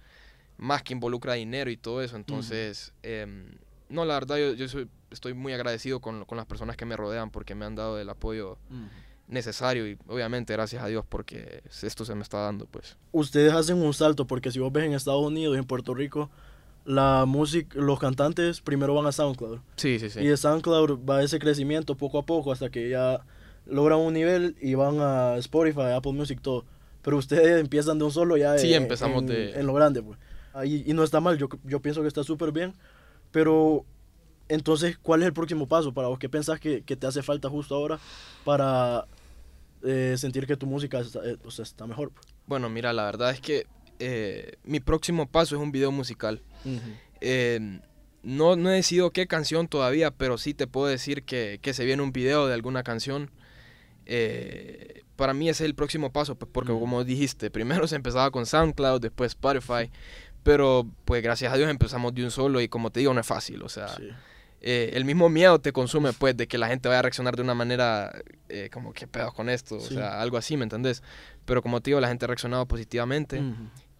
Más 0.56 0.82
que 0.82 0.92
involucra 0.92 1.34
dinero 1.34 1.70
y 1.70 1.76
todo 1.76 2.02
eso, 2.02 2.16
entonces... 2.16 2.92
Em, 3.02 3.56
no, 3.88 4.06
la 4.06 4.14
verdad, 4.14 4.38
yo, 4.38 4.54
yo 4.54 4.66
estoy 5.12 5.34
muy 5.34 5.52
agradecido 5.52 6.00
con, 6.00 6.24
con, 6.24 6.36
las 6.36 6.46
personas 6.46 6.76
que 6.76 6.84
me 6.84 6.96
rodean 6.96 7.30
porque 7.30 7.54
me 7.54 7.64
han 7.64 7.74
dado 7.74 7.98
el 7.98 8.08
apoyo 8.08 8.58
necesario 9.28 9.88
y 9.88 9.98
obviamente 10.08 10.52
gracias 10.52 10.82
a 10.82 10.86
Dios 10.86 11.04
porque 11.08 11.62
esto 11.82 12.04
se 12.04 12.14
me 12.14 12.22
está 12.22 12.38
dando, 12.38 12.66
pues. 12.66 12.96
Ustedes 13.12 13.52
hacen 13.52 13.78
un 13.78 13.94
salto 13.94 14.26
porque 14.26 14.50
si 14.50 14.58
vos 14.58 14.72
ves 14.72 14.84
en 14.84 14.92
Estados 14.92 15.24
Unidos 15.24 15.56
y 15.56 15.58
en 15.58 15.64
Puerto 15.64 15.94
Rico, 15.94 16.30
la 16.84 17.24
música, 17.26 17.78
los 17.78 17.98
cantantes 17.98 18.60
primero 18.60 18.94
van 18.94 19.06
a 19.06 19.12
SoundCloud. 19.12 19.60
Sí, 19.76 19.98
sí, 19.98 20.10
sí. 20.10 20.20
Y 20.20 20.26
de 20.26 20.36
SoundCloud 20.36 21.08
va 21.08 21.22
ese 21.22 21.38
crecimiento 21.38 21.96
poco 21.96 22.18
a 22.18 22.26
poco 22.26 22.52
hasta 22.52 22.70
que 22.70 22.88
ya 22.88 23.24
logran 23.66 24.00
un 24.00 24.12
nivel 24.12 24.56
y 24.60 24.74
van 24.74 24.98
a 25.00 25.36
Spotify, 25.38 25.92
Apple 25.94 26.12
Music, 26.12 26.40
todo. 26.42 26.64
Pero 27.02 27.16
ustedes 27.18 27.60
empiezan 27.60 27.98
de 27.98 28.04
un 28.04 28.12
solo 28.12 28.36
ya 28.36 28.58
sí, 28.58 28.74
empezamos 28.74 29.26
de... 29.26 29.52
en 29.58 29.66
lo 29.66 29.74
grande, 29.74 30.02
pues. 30.02 30.18
Ahí, 30.54 30.84
y 30.86 30.92
no 30.92 31.02
está 31.02 31.20
mal, 31.20 31.38
yo, 31.38 31.48
yo 31.64 31.80
pienso 31.80 32.02
que 32.02 32.08
está 32.08 32.22
súper 32.22 32.52
bien 32.52 32.74
pero 33.32 33.84
entonces, 34.48 34.98
¿cuál 34.98 35.22
es 35.22 35.26
el 35.26 35.32
próximo 35.32 35.66
paso 35.66 35.92
para 35.92 36.08
vos? 36.08 36.18
¿Qué 36.18 36.28
pensás 36.28 36.60
que, 36.60 36.82
que 36.82 36.96
te 36.96 37.06
hace 37.06 37.22
falta 37.22 37.48
justo 37.48 37.74
ahora 37.74 37.98
para 38.44 39.06
eh, 39.82 40.14
sentir 40.16 40.46
que 40.46 40.56
tu 40.56 40.66
música 40.66 41.00
está, 41.00 41.20
eh, 41.24 41.38
está 41.58 41.86
mejor? 41.86 42.12
Bueno, 42.46 42.68
mira, 42.68 42.92
la 42.92 43.04
verdad 43.04 43.30
es 43.30 43.40
que 43.40 43.66
eh, 43.98 44.56
mi 44.64 44.80
próximo 44.80 45.28
paso 45.28 45.56
es 45.56 45.62
un 45.62 45.72
video 45.72 45.90
musical. 45.90 46.42
no, 48.22 48.56
no 48.56 48.70
he 48.70 48.74
decidido 48.74 49.10
qué 49.10 49.26
canción 49.26 49.68
todavía, 49.68 50.10
pero 50.10 50.38
sí 50.38 50.54
te 50.54 50.66
puedo 50.66 50.86
decir 50.86 51.24
que, 51.24 51.58
que 51.60 51.74
se 51.74 51.84
viene 51.84 52.02
un 52.02 52.12
video 52.12 52.46
de 52.46 52.54
alguna 52.54 52.82
canción. 52.82 53.30
para 55.16 55.34
mí 55.34 55.48
ese 55.48 55.64
es 55.64 55.68
el 55.68 55.74
próximo 55.74 56.12
paso, 56.12 56.36
pues, 56.36 56.50
porque 56.52 56.72
como 56.72 57.04
dijiste, 57.04 57.50
primero 57.52 57.86
se 57.88 57.96
empezaba 57.96 58.30
con 58.30 58.46
SoundCloud, 58.46 59.00
después 59.00 59.32
Spotify, 59.32 59.90
pero 60.42 60.86
pues 61.04 61.22
gracias 61.22 61.52
a 61.52 61.56
Dios 61.56 61.70
empezamos 61.70 62.14
de 62.14 62.24
un 62.24 62.30
solo 62.30 62.60
y 62.60 62.68
como 62.68 62.90
te 62.90 63.00
digo, 63.00 63.14
no 63.14 63.20
es 63.20 63.26
fácil. 63.26 63.62
O 63.62 63.68
sea, 63.68 63.88
eh, 64.62 64.90
el 64.94 65.04
mismo 65.04 65.28
miedo 65.28 65.60
te 65.60 65.72
consume 65.72 66.12
pues 66.12 66.36
de 66.36 66.46
que 66.46 66.56
la 66.56 66.68
gente 66.68 66.88
vaya 66.88 67.00
a 67.00 67.02
reaccionar 67.02 67.36
de 67.36 67.42
una 67.42 67.54
manera 67.54 68.12
eh, 68.48 68.70
como 68.72 68.92
que 68.92 69.06
pedos 69.06 69.34
con 69.34 69.48
esto. 69.48 69.76
O 69.76 69.80
sea, 69.80 70.20
algo 70.20 70.36
así, 70.36 70.56
¿me 70.56 70.64
entendés? 70.64 71.02
Pero 71.44 71.62
como 71.62 71.80
te 71.80 71.90
digo, 71.90 72.00
la 72.00 72.08
gente 72.08 72.24
ha 72.24 72.28
reaccionado 72.28 72.66
positivamente. 72.66 73.42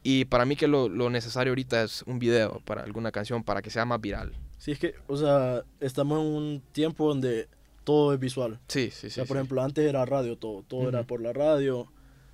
Y 0.03 0.25
para 0.25 0.45
mí 0.45 0.57
que 0.57 0.67
lo, 0.67 0.89
lo, 0.89 1.11
necesario 1.11 1.53
ahorita 1.53 1.83
es 1.83 2.03
un 2.03 2.19
video 2.19 2.61
para 2.65 2.83
alguna 2.83 3.13
canción 3.13 3.45
para 3.45 3.63
que 3.63 3.71
sea 3.71 3.85
más 3.85 4.01
viral. 4.01 4.33
Sí, 4.59 4.73
es 4.73 4.79
que, 4.79 4.95
o 5.07 5.17
sea, 5.17 5.63
estamos 5.81 6.21
en 6.21 6.27
un 6.27 6.63
tiempo 6.73 7.09
donde 7.09 7.49
todo 7.85 8.13
es 8.13 8.19
visual. 8.19 8.59
Sí, 8.69 8.91
sí, 8.91 9.03
sí. 9.03 9.07
O 9.07 9.11
sea, 9.11 9.25
por 9.25 9.37
sí. 9.37 9.39
ejemplo, 9.39 9.63
antes 9.63 9.85
era 9.85 10.05
radio 10.05 10.37
todo, 10.37 10.63
todo 10.63 10.89
era 10.89 11.05
por 11.05 11.21
la 11.21 11.33
radio. 11.33 11.87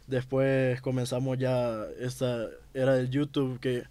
Después 0.07 0.81
comenzamos 0.81 1.39
ya 1.39 1.85
esta 1.99 2.47
era 2.73 2.95
del 2.95 3.11
YouTube 3.11 3.61
que 3.61 3.85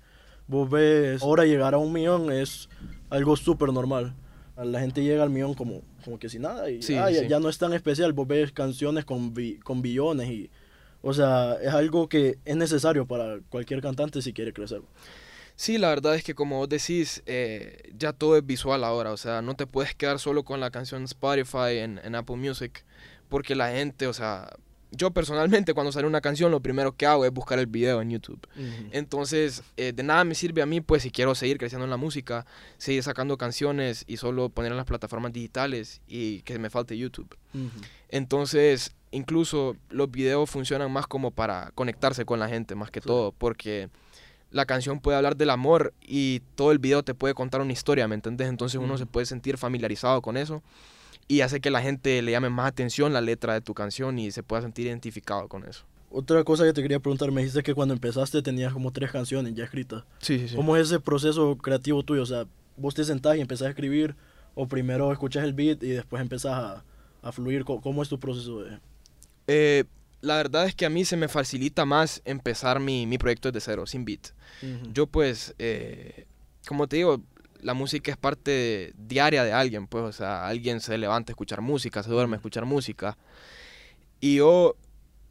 Vos 0.48 0.70
ves, 0.70 1.22
ahora 1.22 1.44
llegar 1.44 1.74
a 1.74 1.78
un 1.78 1.92
millón 1.92 2.32
es 2.32 2.70
algo 3.10 3.36
súper 3.36 3.74
normal. 3.74 4.16
La 4.58 4.80
gente 4.80 5.04
llega 5.04 5.24
al 5.24 5.30
millón 5.30 5.54
como, 5.54 5.82
como 6.04 6.18
que 6.18 6.30
sin 6.30 6.42
nada 6.42 6.70
y 6.70 6.80
ah, 6.96 7.12
ya, 7.12 7.40
no 7.40 7.48
es 7.50 7.58
tan 7.58 7.74
especial. 7.74 8.14
Vos 8.14 8.28
ves 8.28 8.52
canciones 8.52 9.06
con, 9.06 9.34
con 9.64 9.82
billones 9.82 10.30
y... 10.30 10.50
O 11.04 11.14
sea, 11.14 11.58
es 11.62 11.70
algo 11.70 12.10
que 12.10 12.40
es 12.44 12.56
necesario 12.56 13.06
para 13.06 13.40
cualquier 13.50 13.82
cantante 13.82 14.22
si 14.22 14.34
quiere 14.34 14.52
crecer. 14.52 14.82
Sí, 15.56 15.78
la 15.78 15.90
verdad 15.90 16.16
es 16.16 16.24
que 16.24 16.36
como 16.36 16.58
vos 16.58 16.70
decís, 16.70 17.24
eh, 17.26 17.92
ya 17.98 18.14
todo 18.14 18.36
es 18.36 18.46
visual 18.46 18.84
ahora. 18.84 19.12
O 19.12 19.18
sea, 19.18 19.42
no 19.42 19.56
te 19.56 19.68
puedes 19.68 19.96
quedar 19.96 20.20
solo 20.20 20.44
con 20.44 20.60
la 20.60 20.72
canción 20.72 21.04
Spotify 21.04 21.78
en, 21.78 22.00
en 22.04 22.16
Apple 22.16 22.36
Music. 22.36 22.84
Porque 23.30 23.56
la 23.56 23.72
gente, 23.72 24.08
o 24.08 24.14
sea, 24.14 24.56
yo 24.92 25.12
personalmente 25.12 25.74
cuando 25.74 25.92
sale 25.92 26.08
una 26.08 26.22
canción 26.22 26.52
lo 26.52 26.62
primero 26.62 26.96
que 26.96 27.06
hago 27.06 27.26
es 27.26 27.32
buscar 27.32 27.60
el 27.60 27.68
video 27.68 28.02
en 28.02 28.10
YouTube. 28.12 28.48
Entonces, 28.92 29.64
eh, 29.76 29.92
de 29.94 30.04
nada 30.04 30.24
me 30.24 30.36
sirve 30.36 30.62
a 30.62 30.66
mí, 30.66 30.82
pues 30.82 31.04
si 31.04 31.12
quiero 31.12 31.36
seguir 31.36 31.58
creciendo 31.58 31.86
en 31.86 31.92
la 31.92 31.98
música, 31.98 32.46
seguir 32.78 33.04
sacando 33.04 33.38
canciones 33.38 34.04
y 34.08 34.18
solo 34.18 34.50
poner 34.50 34.72
en 34.72 34.78
las 34.78 34.86
plataformas 34.86 35.34
digitales 35.34 36.02
y 36.08 36.42
que 36.44 36.58
me 36.60 36.70
falte 36.70 36.98
YouTube. 36.98 37.36
Entonces, 38.10 38.96
incluso 39.12 39.76
los 39.90 40.12
videos 40.12 40.50
funcionan 40.50 40.92
más 40.92 41.08
como 41.08 41.32
para 41.32 41.72
conectarse 41.76 42.26
con 42.26 42.40
la 42.40 42.48
gente, 42.48 42.76
más 42.76 42.92
que 42.92 43.02
todo, 43.02 43.32
porque 43.32 43.90
la 44.52 44.66
canción 44.66 45.00
puede 45.00 45.18
hablar 45.18 45.36
del 45.36 45.50
amor 45.50 45.94
y 46.02 46.42
todo 46.56 46.72
el 46.72 46.80
video 46.80 47.04
te 47.04 47.14
puede 47.14 47.34
contar 47.34 47.62
una 47.62 47.74
historia, 47.74 48.08
¿me 48.08 48.16
entiendes? 48.16 48.48
Entonces 48.48 48.80
uno 48.80 48.98
se 48.98 49.06
puede 49.06 49.26
sentir 49.26 49.58
familiarizado 49.58 50.22
con 50.22 50.38
eso 50.38 50.64
y 51.28 51.42
hace 51.42 51.60
que 51.60 51.70
la 51.70 51.82
gente 51.82 52.22
le 52.22 52.32
llame 52.32 52.50
más 52.50 52.68
atención 52.68 53.14
la 53.14 53.22
letra 53.22 53.54
de 53.54 53.62
tu 53.62 53.74
canción 53.74 54.18
y 54.20 54.32
se 54.32 54.44
pueda 54.44 54.62
sentir 54.62 54.88
identificado 54.88 55.48
con 55.48 55.66
eso. 55.66 55.84
Otra 56.10 56.44
cosa 56.44 56.64
que 56.64 56.72
te 56.72 56.82
quería 56.82 57.00
preguntar, 57.00 57.32
me 57.32 57.42
dijiste 57.42 57.64
que 57.64 57.74
cuando 57.74 57.94
empezaste 57.94 58.42
tenías 58.42 58.72
como 58.72 58.92
tres 58.92 59.12
canciones 59.12 59.54
ya 59.54 59.66
escritas. 59.66 60.04
Sí, 60.20 60.40
sí, 60.40 60.50
sí. 60.50 60.56
¿Cómo 60.56 60.78
es 60.78 60.88
ese 60.88 61.00
proceso 61.00 61.58
creativo 61.58 62.04
tuyo? 62.04 62.24
O 62.24 62.26
sea, 62.26 62.46
vos 62.78 62.96
te 62.96 63.04
sentás 63.04 63.36
y 63.36 63.42
empezás 63.42 63.68
a 63.68 63.70
escribir, 63.72 64.16
o 64.56 64.68
primero 64.68 65.12
escuchas 65.12 65.44
el 65.44 65.54
beat 65.54 65.84
y 65.84 65.90
después 65.90 66.22
empezás 66.22 66.54
a, 66.54 66.84
a 67.22 67.32
fluir. 67.34 67.66
¿Cómo, 67.66 68.02
es 68.02 68.10
tu 68.10 68.20
proceso 68.20 68.62
de...? 68.62 68.80
Eh, 69.48 69.84
la 70.22 70.38
verdad 70.38 70.66
es 70.66 70.76
que 70.76 70.86
a 70.86 70.90
mí 70.90 71.04
se 71.04 71.18
me 71.18 71.28
facilita 71.28 71.86
más 71.86 72.22
empezar 72.24 72.80
mi, 72.80 73.06
mi 73.06 73.18
proyecto 73.18 73.52
desde 73.52 73.66
cero, 73.66 73.86
sin 73.86 74.06
beat. 74.06 74.30
Yo 74.94 75.08
pues, 75.08 75.54
eh, 75.60 76.26
como 76.68 76.88
te 76.88 76.98
digo, 76.98 77.22
la 77.62 77.74
música 77.74 78.12
es 78.12 78.18
parte 78.18 78.94
diaria 78.98 79.44
de 79.44 79.54
alguien, 79.54 79.88
pues, 79.88 80.04
o 80.04 80.12
sea, 80.12 80.48
alguien 80.48 80.82
se 80.82 80.98
levanta 80.98 81.32
a 81.32 81.34
escuchar 81.34 81.62
música, 81.62 82.04
se 82.04 82.10
duerme 82.10 82.36
a 82.36 82.38
escuchar 82.38 82.66
música. 82.66 83.18
Y 84.20 84.38
yo 84.38 84.76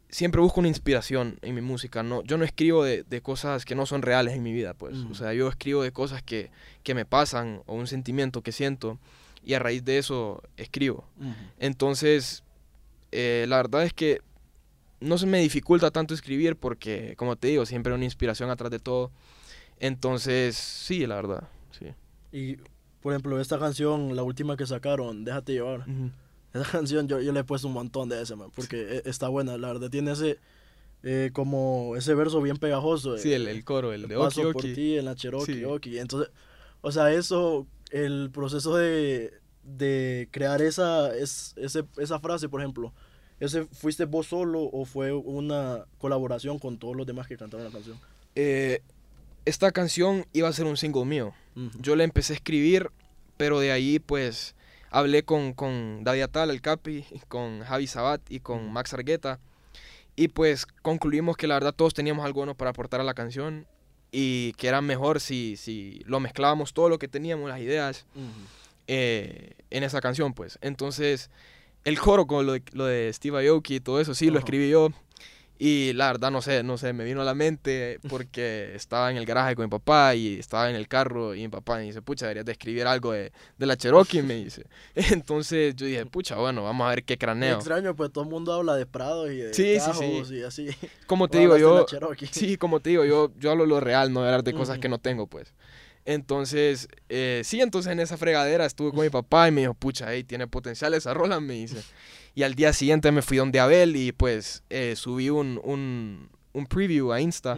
siempre 0.09 0.41
busco 0.41 0.59
una 0.59 0.69
inspiración 0.69 1.39
en 1.41 1.55
mi 1.55 1.61
música. 1.61 2.03
No, 2.03 2.23
yo 2.23 2.37
no 2.37 2.45
escribo 2.45 2.83
de, 2.83 3.21
cosas 3.21 3.65
que 3.65 3.75
no 3.75 3.85
son 3.85 4.01
reales 4.01 4.33
en 4.33 4.43
mi 4.43 4.53
vida, 4.53 4.73
pues. 4.73 4.97
O 5.11 5.15
sea, 5.15 5.33
yo 5.33 5.47
escribo 5.47 5.83
de 5.83 5.91
cosas 5.91 6.23
que, 6.23 6.51
me 6.93 7.05
pasan 7.05 7.61
o 7.65 7.75
un 7.75 7.87
sentimiento 7.87 8.41
que 8.41 8.53
siento 8.53 8.97
y 9.43 9.53
a 9.53 9.59
raíz 9.59 9.83
de 9.83 9.97
eso 9.97 10.41
escribo. 10.55 11.05
Entonces, 11.59 12.43
eh, 13.11 13.45
la 13.47 13.57
verdad 13.57 13.83
es 13.83 13.93
que 13.93 14.21
no 14.99 15.17
se 15.17 15.25
me 15.25 15.39
dificulta 15.39 15.91
tanto 15.91 16.13
escribir 16.13 16.55
porque, 16.55 17.15
como 17.17 17.35
te 17.35 17.49
digo, 17.49 17.65
siempre 17.65 17.91
hay 17.91 17.95
una 17.95 18.05
inspiración 18.05 18.49
atrás 18.49 18.71
de 18.71 18.79
todo. 18.79 19.11
Entonces, 19.79 20.55
sí, 20.55 21.05
la 21.05 21.15
verdad. 21.15 21.47
Y, 22.31 22.57
por 23.01 23.13
ejemplo, 23.13 23.39
esta 23.39 23.59
canción, 23.59 24.15
la 24.15 24.23
última 24.23 24.57
que 24.57 24.65
sacaron, 24.65 25.23
Déjate 25.23 25.53
llevar. 25.53 25.85
Esa 26.53 26.65
canción 26.71 27.07
yo, 27.07 27.19
yo 27.21 27.31
le 27.31 27.41
he 27.41 27.43
puesto 27.43 27.67
un 27.67 27.73
montón 27.73 28.09
de 28.09 28.21
ese, 28.21 28.35
porque 28.55 29.01
e, 29.05 29.09
está 29.09 29.27
buena, 29.27 29.57
la 29.57 29.67
verdad. 29.67 29.89
Tiene 29.89 30.11
ese, 30.11 30.39
eh, 31.03 31.29
como 31.33 31.95
ese 31.95 32.13
verso 32.15 32.41
bien 32.41 32.57
pegajoso. 32.57 33.17
Sí, 33.17 33.33
el, 33.33 33.47
el 33.47 33.63
coro, 33.63 33.93
el 33.93 34.07
de 34.07 34.17
Paso 34.17 34.51
por 34.51 34.61
ti 34.61 34.97
en 34.97 35.05
la 35.05 35.15
Cherokee, 35.15 35.99
Entonces, 35.99 36.31
o 36.81 36.91
sea, 36.91 37.13
eso, 37.13 37.67
el 37.91 38.29
proceso 38.31 38.75
de, 38.75 39.33
de 39.63 40.27
crear 40.31 40.61
esa, 40.61 41.15
es, 41.15 41.53
ese, 41.57 41.83
esa 41.97 42.19
frase, 42.19 42.49
por 42.49 42.61
ejemplo, 42.61 42.93
¿ese 43.39 43.65
fuiste 43.65 44.05
vos 44.05 44.27
solo 44.27 44.61
o 44.63 44.85
fue 44.85 45.13
una 45.13 45.85
colaboración 45.97 46.59
con 46.59 46.77
todos 46.77 46.95
los 46.95 47.05
demás 47.05 47.27
que 47.27 47.37
cantaron 47.37 47.65
la 47.65 47.71
canción? 47.71 47.99
Eh, 48.35 48.81
esta 49.45 49.71
canción 49.71 50.25
iba 50.33 50.47
a 50.47 50.53
ser 50.53 50.65
un 50.65 50.77
single 50.77 51.05
mío. 51.05 51.33
Yo 51.79 51.95
la 51.95 52.03
empecé 52.03 52.33
a 52.33 52.35
escribir, 52.35 52.91
pero 53.37 53.59
de 53.59 53.71
ahí 53.71 53.99
pues 53.99 54.55
hablé 54.91 55.23
con, 55.23 55.53
con 55.53 56.03
David 56.03 56.23
Atal, 56.23 56.49
el 56.49 56.61
Capi, 56.61 57.05
con 57.27 57.61
Javi 57.61 57.87
Sabat 57.87 58.21
y 58.29 58.39
con 58.39 58.71
Max 58.71 58.93
Argueta. 58.93 59.39
Y 60.15 60.29
pues 60.29 60.65
concluimos 60.65 61.37
que 61.37 61.47
la 61.47 61.55
verdad 61.55 61.73
todos 61.73 61.93
teníamos 61.93 62.25
algo 62.25 62.41
bueno 62.41 62.55
para 62.55 62.71
aportar 62.71 63.01
a 63.01 63.03
la 63.03 63.13
canción 63.13 63.67
y 64.11 64.53
que 64.53 64.67
era 64.67 64.81
mejor 64.81 65.19
si, 65.19 65.57
si 65.57 66.01
lo 66.05 66.19
mezclábamos 66.19 66.73
todo 66.73 66.89
lo 66.89 66.97
que 66.99 67.07
teníamos, 67.07 67.49
las 67.49 67.59
ideas, 67.59 68.05
eh, 68.87 69.53
en 69.69 69.83
esa 69.83 70.01
canción, 70.01 70.33
pues. 70.33 70.57
Entonces, 70.61 71.29
el 71.83 71.99
coro 71.99 72.25
con 72.25 72.45
lo 72.45 72.53
de, 72.53 72.63
lo 72.71 72.85
de 72.85 73.11
Steve 73.13 73.47
Aoki 73.47 73.75
y 73.75 73.79
todo 73.79 73.99
eso, 73.99 74.15
sí, 74.15 74.29
lo 74.29 74.39
escribí 74.39 74.69
yo. 74.69 74.91
Y 75.59 75.93
la 75.93 76.07
verdad, 76.07 76.29
no 76.29 76.41
sé, 76.41 76.61
no 76.61 76.77
sé, 76.77 76.93
me 76.93 77.03
vino 77.03 77.21
a 77.21 77.25
la 77.25 77.33
mente 77.33 77.99
porque 78.09 78.75
estaba 78.75 79.09
en 79.09 79.17
el 79.17 79.25
garaje 79.25 79.55
con 79.55 79.65
mi 79.65 79.69
papá 79.69 80.13
y 80.13 80.37
estaba 80.37 80.69
en 80.69 80.75
el 80.75 80.87
carro 80.87 81.33
y 81.33 81.41
mi 81.41 81.47
papá 81.47 81.77
me 81.77 81.83
dice, 81.83 82.01
pucha, 82.03 82.25
deberías 82.25 82.45
de 82.45 82.51
escribir 82.51 82.85
algo 82.85 83.11
de, 83.11 83.31
de 83.57 83.65
la 83.65 83.75
Cherokee, 83.75 84.21
me 84.21 84.35
dice. 84.35 84.65
Entonces 84.95 85.75
yo 85.75 85.87
dije, 85.87 86.05
pucha, 86.05 86.35
bueno, 86.35 86.63
vamos 86.63 86.85
a 86.85 86.91
ver 86.91 87.03
qué 87.03 87.17
craneo. 87.17 87.55
extraño, 87.55 87.95
pues 87.95 88.11
todo 88.11 88.23
el 88.23 88.29
mundo 88.29 88.53
habla 88.53 88.75
de 88.75 88.85
Prado 88.85 89.31
y 89.31 89.37
de 89.37 89.53
sí, 89.53 89.79
sí, 89.79 90.23
sí. 90.25 90.35
y 90.35 90.43
así. 90.43 90.69
Como 91.07 91.27
te 91.29 91.39
digo, 91.39 91.57
yo... 91.57 91.85
Sí, 92.31 92.57
como 92.57 92.79
te 92.79 92.91
digo, 92.91 93.05
yo, 93.05 93.31
yo 93.37 93.51
hablo 93.51 93.65
lo 93.65 93.79
real, 93.79 94.13
no 94.13 94.21
de 94.21 94.27
hablar 94.27 94.43
de 94.43 94.53
cosas 94.53 94.77
que 94.77 94.89
no 94.89 94.99
tengo, 94.99 95.27
pues. 95.27 95.53
Entonces, 96.05 96.87
eh, 97.09 97.41
sí, 97.43 97.59
entonces 97.59 97.91
en 97.91 97.99
esa 97.99 98.15
fregadera 98.15 98.65
estuve 98.65 98.91
con 98.91 99.01
mi 99.01 99.09
papá 99.09 99.47
y 99.49 99.51
me 99.51 99.61
dijo, 99.61 99.73
pucha, 99.73 100.13
hey, 100.13 100.23
tiene 100.23 100.47
potencial 100.47 100.93
esa 100.93 101.13
rola, 101.13 101.39
me 101.41 101.55
dice. 101.55 101.83
Y 102.37 102.43
al 102.43 102.53
día 102.53 102.71
siguiente 102.71 103.11
me 103.11 103.23
fui 103.23 103.37
donde 103.37 103.59
Abel 103.59 103.95
y 103.95 104.11
pues 104.11 104.61
eh, 104.69 104.93
subí 104.95 105.31
un, 105.31 105.59
un, 105.63 106.29
un, 106.53 106.67
preview 106.67 107.11
a 107.11 107.19
Insta. 107.19 107.57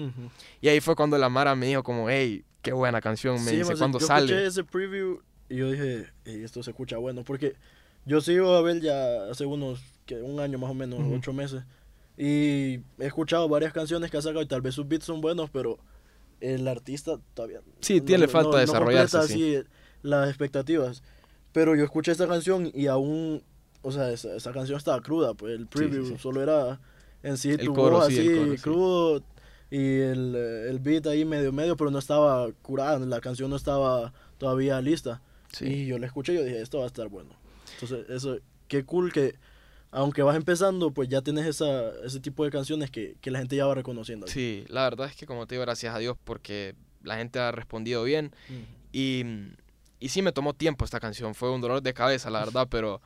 Y 0.62 0.69
ahí 0.69 0.79
fue 0.79 0.95
cuando 0.95 1.17
la 1.17 1.27
Mara 1.27 1.53
me 1.53 1.65
dijo 1.65 1.83
como, 1.83 2.09
hey, 2.09 2.45
qué 2.62 2.71
buena 2.71 3.01
canción, 3.01 3.43
me 3.43 3.51
dice, 3.51 3.75
¿cuándo 3.75 4.00
sale? 4.00 4.27
Yo 4.27 4.38
escuché 4.38 4.48
ese 4.48 4.63
preview 4.63 5.19
y 5.50 5.57
yo 5.57 5.69
dije, 5.69 6.05
hey, 6.24 6.43
esto 6.45 6.63
se 6.63 6.71
escucha 6.71 6.95
bueno, 6.95 7.25
porque 7.25 7.57
yo 8.05 8.21
sigo 8.21 8.55
a 8.55 8.59
Abel 8.59 8.79
ya 8.79 9.29
hace 9.29 9.45
unos, 9.45 9.81
que 10.05 10.21
un 10.21 10.39
año 10.39 10.57
más 10.57 10.71
o 10.71 10.74
menos, 10.74 11.01
ocho 11.13 11.33
meses. 11.33 11.62
Y 12.17 12.75
he 13.00 13.05
escuchado 13.05 13.50
varias 13.50 13.74
canciones 13.74 14.09
que 14.09 14.15
ha 14.15 14.21
sacado 14.21 14.43
y 14.43 14.48
tal 14.48 14.62
vez 14.62 14.75
sus 14.75 14.88
beats 14.88 15.03
son 15.03 15.19
buenos, 15.19 15.50
pero 15.50 15.77
el 16.39 16.65
artista 16.69 17.19
todavía... 17.33 17.59
Sí, 17.81 18.00
tiene 18.00 18.29
falta 18.29 18.55
de 18.55 18.62
desarrollarse. 18.62 19.17
así 19.17 19.62
las 20.03 20.29
expectativas. 20.29 21.03
Pero 21.51 21.75
yo 21.75 21.83
escuché 21.83 22.13
esta 22.13 22.29
canción 22.29 22.71
y 22.74 22.88
aún 22.88 23.43
o 23.81 23.91
sea, 23.91 24.12
esa, 24.12 24.36
esa, 24.36 24.51
canción 24.51 24.77
estaba 24.77 25.01
cruda, 25.01 25.33
pues 25.33 25.57
el 25.57 25.67
preview 25.67 26.17
solo 26.17 26.41
era 26.41 26.79
en 27.24 27.38
sí 27.38 27.57
tu 27.57 27.74
voz 27.74 28.07
así 28.07 28.57
crudo 28.62 29.24
y 29.71 30.00
el, 30.00 30.36
el, 30.36 30.79
beat 30.79 31.05
ahí 31.07 31.25
medio 31.25 31.51
medio, 31.51 31.77
pero 31.77 31.91
no 31.91 32.00
estaba 32.00 32.51
curada, 32.62 33.00
la 33.00 33.21
canción 33.21 33.50
no 33.50 33.55
estaba 33.55 34.13
todavía 34.38 34.81
lista. 34.81 35.21
Y 35.62 35.88
yo 35.88 35.98
la 35.98 36.05
escuché 36.05 36.33
y 36.33 36.36
yo 36.38 36.43
dije, 36.43 36.62
esto 36.62 36.79
va 36.79 36.83
a 36.83 36.88
estar 36.88 37.07
bueno. 37.07 37.31
Entonces, 37.74 38.09
eso, 38.09 38.38
qué 38.67 38.83
cool 38.83 39.12
que 39.12 39.36
aunque 39.91 40.21
vas 40.21 40.36
empezando, 40.36 40.91
pues 40.91 41.09
ya 41.09 41.21
tienes 41.21 41.45
esa, 41.45 41.91
ese 42.03 42.19
tipo 42.19 42.43
de 42.45 42.51
canciones 42.51 42.91
que, 42.91 43.15
que 43.21 43.31
la 43.31 43.39
gente 43.39 43.55
ya 43.55 43.65
va 43.65 43.75
reconociendo. 43.75 44.27
Sí, 44.27 44.65
la 44.67 44.83
verdad 44.83 45.07
es 45.07 45.15
que 45.15 45.25
como 45.25 45.48
te 45.48 45.55
digo, 45.55 45.63
gracias 45.63 45.95
a 45.95 46.00
Dios 46.00 46.15
porque 46.24 46.75
la 47.01 47.17
gente 47.17 47.39
ha 47.39 47.51
respondido 47.51 48.03
bien 48.03 48.31
y, 48.91 49.24
y 50.00 50.09
sí 50.09 50.21
me 50.21 50.31
tomó 50.31 50.53
tiempo 50.53 50.86
esta 50.86 51.00
canción, 51.00 51.33
fue 51.33 51.51
un 51.51 51.62
dolor 51.62 51.81
de 51.81 51.93
cabeza, 51.93 52.29
la 52.29 52.39
verdad, 52.39 52.67
pero 52.69 53.01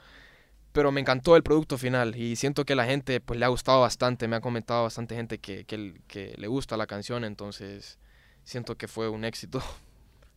pero 0.74 0.92
me 0.92 1.00
encantó 1.00 1.36
el 1.36 1.44
producto 1.44 1.78
final 1.78 2.16
y 2.16 2.36
siento 2.36 2.66
que 2.66 2.76
la 2.76 2.86
gente 2.86 3.22
pues 3.22 3.40
le 3.40 3.46
ha 3.46 3.50
gustado 3.50 3.82
bastante, 3.82 4.28
me 4.28 4.36
ha 4.36 4.42
comentado 4.42 4.84
bastante 4.84 5.16
gente 5.16 5.38
que, 5.38 5.64
que, 5.66 6.02
que 6.08 6.34
le 6.38 6.48
gusta 6.48 6.76
la 6.76 6.88
canción, 6.88 7.24
entonces 7.24 8.00
siento 8.44 8.76
que 8.76 8.88
fue 8.88 9.08
un 9.08 9.24
éxito. 9.24 9.62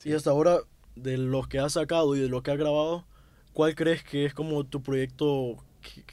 Y 0.05 0.13
hasta 0.13 0.31
ahora, 0.31 0.61
de 0.95 1.17
los 1.17 1.49
que 1.49 1.59
has 1.59 1.73
sacado 1.73 2.15
y 2.15 2.21
de 2.21 2.29
lo 2.29 2.43
que 2.43 2.53
has 2.53 2.59
grabado, 2.59 3.05
¿cuál 3.55 3.75
crees 3.75 4.05
que 4.05 4.27
es 4.27 4.35
como 4.35 4.63
tu 4.63 4.81
proyecto 4.81 5.57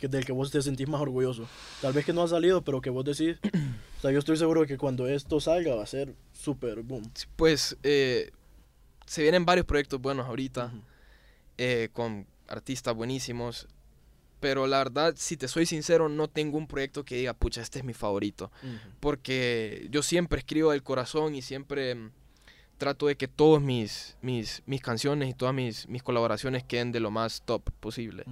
del 0.01 0.25
que 0.25 0.32
vos 0.32 0.50
te 0.50 0.62
sentís 0.63 0.88
más 0.88 1.01
orgulloso? 1.01 1.48
Tal 1.80 1.94
vez 1.94 2.03
que 2.03 2.13
no 2.13 2.24
ha 2.24 2.27
salido, 2.27 2.63
pero 2.63 2.82
que 2.82 2.89
vos 2.89 3.06
decís, 3.06 3.38
o 3.98 4.01
sea, 4.01 4.10
yo 4.12 4.18
estoy 4.18 4.38
seguro 4.38 4.62
de 4.62 4.68
que 4.68 4.77
cuando 4.80 5.08
esto 5.08 5.39
salga 5.39 5.75
va 5.75 5.84
a 5.84 5.86
ser 5.86 6.15
súper 6.32 6.82
boom. 6.82 7.03
Pues 7.36 7.77
eh, 7.84 8.32
se 9.06 9.22
vienen 9.22 9.46
varios 9.46 9.68
proyectos 9.68 10.01
buenos 10.01 10.25
ahorita, 10.25 10.74
eh, 11.58 11.89
con 11.94 12.25
artistas 12.48 12.96
buenísimos 12.96 13.68
pero 14.44 14.68
la 14.68 14.80
verdad, 14.80 15.14
si 15.16 15.38
te 15.38 15.48
soy 15.48 15.66
sincero, 15.66 16.10
no 16.10 16.28
tengo 16.28 16.58
un 16.58 16.68
proyecto 16.68 17.06
que 17.06 17.16
diga, 17.16 17.34
pucha, 17.34 17.62
este 17.62 17.80
es 17.80 17.86
mi 17.86 17.94
favorito. 17.94 18.52
Porque 19.00 19.88
yo 19.90 20.04
siempre 20.04 20.40
escribo 20.40 20.72
del 20.72 20.84
corazón 20.84 21.34
y 21.34 21.42
siempre 21.42 21.96
mm, 21.96 22.12
trato 22.78 23.08
de 23.08 23.16
que 23.16 23.30
todas 23.30 23.64
mis, 23.64 24.18
mis, 24.22 24.62
mis 24.66 24.82
canciones 24.82 25.30
y 25.30 25.34
todas 25.34 25.56
mis, 25.56 25.88
mis 25.88 26.04
colaboraciones 26.04 26.66
queden 26.66 26.92
de 26.92 27.00
lo 27.00 27.10
más 27.10 27.42
top 27.46 27.72
posible. 27.80 28.26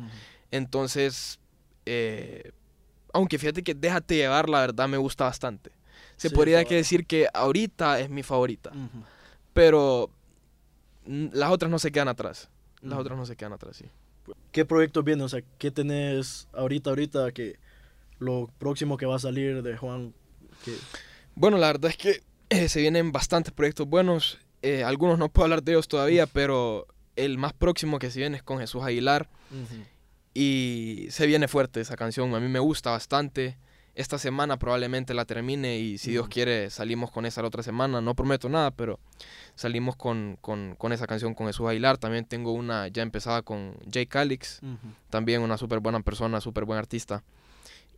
Entonces, 0.52 1.40
eh, 1.86 2.52
aunque 3.14 3.40
fíjate 3.40 3.64
que 3.64 3.74
Déjate 3.74 4.18
llevar, 4.18 4.50
la 4.50 4.60
verdad 4.60 4.90
me 4.90 4.98
gusta 4.98 5.24
bastante. 5.24 5.72
Se 6.18 6.30
podría 6.30 6.66
que 6.66 6.76
decir 6.76 7.06
que 7.06 7.30
ahorita 7.34 8.02
es 8.02 8.10
mi 8.10 8.22
favorita. 8.22 8.74
Pero 9.54 10.10
mm, 11.06 11.28
las 11.32 11.52
otras 11.52 11.72
no 11.72 11.80
se 11.80 11.90
quedan 11.90 12.10
atrás. 12.10 12.50
Las 12.82 13.00
otras 13.00 13.18
no 13.18 13.26
se 13.26 13.38
quedan 13.38 13.54
atrás, 13.54 13.78
sí. 13.78 13.86
¿Qué 14.52 14.66
proyectos 14.66 15.04
vienen? 15.04 15.26
O 15.26 15.30
sea, 15.30 15.42
¿qué 15.58 15.72
tenés 15.72 16.48
ahorita, 16.54 16.90
ahorita 16.90 17.32
que 17.32 17.58
lo 18.20 18.50
próximo 18.58 18.98
que 18.98 19.06
va 19.06 19.16
a 19.16 19.20
salir 19.20 19.64
de 19.64 19.78
Juan? 19.78 20.14
Bueno, 21.36 21.58
la 21.58 21.68
verdad 21.68 21.92
es 21.92 21.98
que 21.98 22.24
eh, 22.50 22.70
se 22.70 22.82
vienen 22.82 23.12
bastantes 23.12 23.54
proyectos 23.54 23.88
buenos. 23.88 24.40
Eh, 24.62 24.84
algunos 24.84 25.18
no 25.18 25.30
puedo 25.30 25.46
hablar 25.46 25.64
de 25.64 25.72
ellos 25.72 25.88
todavía, 25.88 26.28
pero 26.28 26.88
el 27.16 27.38
más 27.38 27.54
próximo 27.54 27.98
que 27.98 28.12
se 28.12 28.20
viene 28.20 28.38
es 28.38 28.44
con 28.44 28.60
Jesús 28.60 28.84
Aguilar. 28.84 29.30
Y 30.34 31.08
se 31.10 31.28
viene 31.28 31.48
fuerte 31.48 31.82
esa 31.82 31.98
canción. 31.98 32.34
A 32.36 32.40
mí 32.40 32.48
me 32.48 32.60
gusta 32.60 32.92
bastante. 32.92 33.58
Esta 33.94 34.18
semana 34.18 34.58
probablemente 34.58 35.14
la 35.14 35.26
termine 35.26 35.78
y 35.80 35.98
si 35.98 36.12
Dios 36.12 36.30
quiere 36.30 36.70
salimos 36.70 37.12
con 37.12 37.26
esa 37.26 37.42
la 37.42 37.50
otra 37.50 37.62
semana. 37.62 38.00
No 38.00 38.16
prometo 38.16 38.48
nada, 38.48 38.72
pero 38.72 39.00
salimos 39.56 39.98
con, 39.98 40.38
con, 40.40 40.76
con, 40.78 40.94
esa 40.94 41.08
canción 41.08 41.34
con 41.34 41.48
Jesús 41.48 41.68
Aguilar. 41.68 41.98
También 41.98 42.26
tengo 42.26 42.54
una 42.54 42.88
ya 42.88 43.04
empezada 43.04 43.42
con 43.42 43.76
Jay 43.92 44.06
Calix, 44.06 44.62
también 45.10 45.42
una 45.42 45.58
súper 45.58 45.80
buena 45.80 46.00
persona, 46.00 46.40
súper 46.40 46.64
buen 46.64 46.80
artista. 46.80 47.24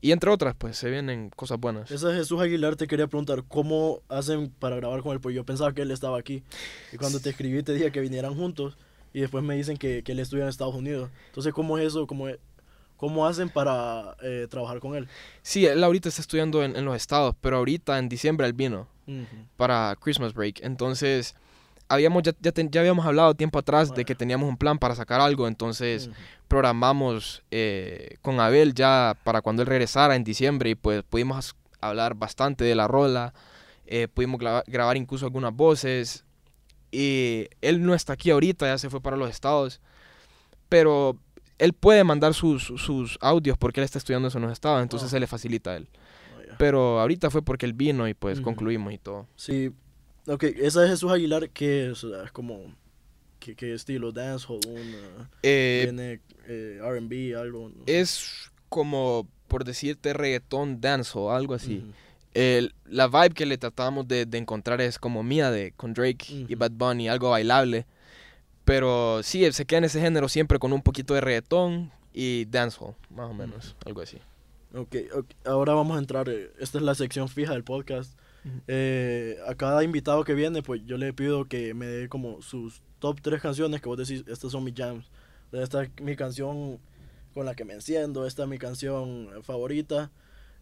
Y 0.02 0.12
entre 0.12 0.32
otras, 0.32 0.54
pues 0.58 0.76
se 0.76 0.90
vienen 0.90 1.30
cosas 1.30 1.60
buenas. 1.60 1.90
Esa 1.90 2.14
Jesús 2.14 2.42
Aguilar 2.42 2.76
te 2.76 2.88
quería 2.88 3.08
preguntar, 3.08 3.46
¿cómo 3.48 4.02
hacen 4.10 4.50
para 4.50 4.76
grabar 4.76 5.02
con 5.02 5.14
él? 5.14 5.22
Pues 5.22 5.34
yo 5.34 5.46
pensaba 5.46 5.74
que 5.74 5.84
él 5.84 5.92
estaba 5.92 6.20
aquí. 6.20 6.44
Y 6.92 6.98
cuando 6.98 7.22
te 7.22 7.30
escribí 7.30 7.64
te 7.64 7.74
dije 7.74 7.92
que 7.92 8.02
vinieran 8.02 8.36
juntos. 8.36 8.78
Y 9.14 9.22
después 9.22 9.44
me 9.44 9.56
dicen 9.56 9.78
que, 9.78 10.04
que 10.04 10.12
él 10.12 10.20
estudia 10.20 10.44
en 10.44 10.50
Estados 10.50 10.76
Unidos. 10.76 11.10
Entonces, 11.28 11.54
¿cómo 11.54 11.78
es 11.78 11.86
eso? 11.86 12.06
¿Cómo, 12.08 12.28
cómo 13.04 13.28
hacen 13.28 13.50
para 13.50 14.16
eh, 14.22 14.48
trabajar 14.50 14.80
con 14.80 14.96
él? 14.96 15.10
Sí, 15.42 15.66
él 15.66 15.84
ahorita 15.84 16.08
está 16.08 16.22
estudiando 16.22 16.64
en, 16.64 16.74
en 16.78 16.86
los 16.86 16.96
estados, 16.96 17.36
pero 17.42 17.58
ahorita 17.58 18.00
en 18.00 18.08
diciembre 18.08 18.48
él 18.48 18.54
vino 18.54 18.88
para 19.58 19.94
Christmas 20.00 20.34
Break. 20.34 20.62
Entonces, 20.64 21.36
habíamos, 21.90 22.24
ya, 22.24 22.32
ya, 22.40 22.80
habíamos 22.80 23.06
hablado 23.06 23.34
tiempo 23.34 23.60
atrás 23.60 23.94
de 23.94 24.06
que 24.06 24.16
teníamos 24.16 24.48
un 24.48 24.56
plan 24.56 24.80
para 24.80 24.96
sacar 24.96 25.20
algo, 25.20 25.50
entonces 25.50 26.10
programamos 26.48 27.44
eh, 27.52 28.16
con 28.22 28.40
Abel 28.40 28.74
ya 28.74 29.18
para 29.26 29.42
cuando 29.42 29.64
él 29.64 29.68
regresara 29.68 30.16
en 30.16 30.24
diciembre 30.24 30.70
y 30.70 30.76
pues 30.76 31.04
pudimos 31.04 31.58
hablar 31.82 32.16
bastante 32.16 32.64
de 32.64 32.74
la 32.74 32.88
rola, 32.88 33.34
eh, 33.86 34.08
pudimos 34.08 34.40
grabar 34.40 34.96
incluso 34.96 35.26
algunas 35.26 35.54
voces 35.54 36.24
Y 36.90 37.50
él 37.60 37.86
no 37.86 37.96
está 37.96 38.14
aquí 38.14 38.32
ahorita, 38.32 38.66
ya 38.66 38.78
se 38.78 38.90
fue 38.90 39.02
para 39.02 39.18
los 39.18 39.30
estados. 39.30 39.82
Pero 40.70 41.18
él 41.58 41.74
puede 41.74 42.04
mandar 42.04 42.34
sus, 42.34 42.64
sus 42.64 43.18
audios 43.22 43.58
porque 43.58 43.80
él 43.80 43.86
está 43.86 43.98
estudiando 43.98 44.28
eso 44.28 44.38
en 44.38 44.44
los 44.44 44.52
estados, 44.52 44.82
entonces 44.82 45.10
se 45.10 45.20
le 45.20 45.28
facilita 45.28 45.72
a 45.72 45.78
él. 45.78 45.88
Oh, 45.92 46.56
Pero 46.58 47.00
ahorita 47.00 47.30
fue 47.30 47.42
porque 47.42 47.66
él 47.66 47.74
vino 47.74 48.08
y 48.08 48.14
pues 48.14 48.42
concluimos 48.42 48.94
y 48.94 48.98
todo. 48.98 49.28
Sí, 49.36 49.72
ok, 50.28 50.44
esa 50.44 50.84
es 50.84 50.92
Jesús 50.92 51.12
Aguilar, 51.12 51.50
que 51.50 51.92
es, 51.92 52.04
es 52.04 52.32
como, 52.32 52.74
¿qué, 53.40 53.74
estilo? 53.74 54.12
¿Dancehall? 54.12 54.60
Eh, 55.44 55.82
¿Tiene 55.86 56.22
eh, 56.48 56.80
RB, 56.82 57.40
algo? 57.40 57.72
Es 57.86 58.52
como, 58.70 59.28
por 59.48 59.64
decirte, 59.64 60.14
reggaetón, 60.14 60.82
dancehall, 60.82 61.36
algo 61.36 61.54
así. 61.54 61.86
el, 62.34 62.74
la 62.86 63.08
vibe 63.08 63.36
que 63.36 63.46
le 63.46 63.58
tratamos 63.58 64.08
de, 64.08 64.26
de, 64.26 64.38
encontrar 64.38 64.82
es 64.82 64.98
como 64.98 65.24
mía 65.24 65.52
de, 65.52 65.72
con 65.74 65.94
Drake 65.94 66.46
y 66.48 66.56
Bad 66.56 66.72
Bunny, 66.72 67.08
algo 67.08 67.30
bailable. 67.30 67.86
Pero 68.66 69.22
sí, 69.24 69.52
se 69.52 69.66
queda 69.66 69.80
en 69.80 69.84
ese 69.86 70.00
género 70.00 70.30
siempre 70.30 70.60
con 70.60 70.74
un 70.74 70.82
poquito 70.82 71.14
de 71.14 71.22
reggaetón 71.22 71.92
y 72.14 72.46
dancehall, 72.46 72.96
más 73.10 73.30
o 73.30 73.34
menos, 73.34 73.76
algo 73.86 74.02
así. 74.02 74.18
ok, 74.74 74.96
ahora 75.46 75.74
vamos 75.74 75.98
a 75.98 76.00
entrar, 76.00 76.30
eh, 76.30 76.52
esta 76.60 76.78
es 76.78 76.84
la 76.84 76.96
sección 76.96 77.28
fija 77.28 77.54
del 77.54 77.64
podcast. 77.64 78.18
Eh, 78.68 79.38
a 79.48 79.56
cada 79.56 79.84
invitado 79.86 80.26
que 80.26 80.34
viene, 80.34 80.62
pues 80.62 80.82
yo 80.86 80.98
le 80.98 81.14
pido 81.14 81.46
que 81.46 81.74
me 81.74 81.86
dé 81.86 82.10
como 82.10 82.42
sus 82.42 82.82
top 83.00 83.22
tres 83.22 83.42
canciones 83.42 83.82
que 83.82 83.88
vos 83.88 83.98
decís, 83.98 84.26
estas 84.28 84.52
son 84.52 84.64
mis 84.64 84.76
jams. 84.76 85.10
Esta 85.52 85.84
es 85.84 85.92
mi 86.02 86.16
canción 86.16 86.80
con 87.34 87.46
la 87.46 87.56
que 87.56 87.66
me 87.66 87.74
enciendo, 87.74 88.26
esta 88.26 88.44
es 88.44 88.50
mi 88.50 88.58
canción 88.58 89.30
favorita, 89.44 90.12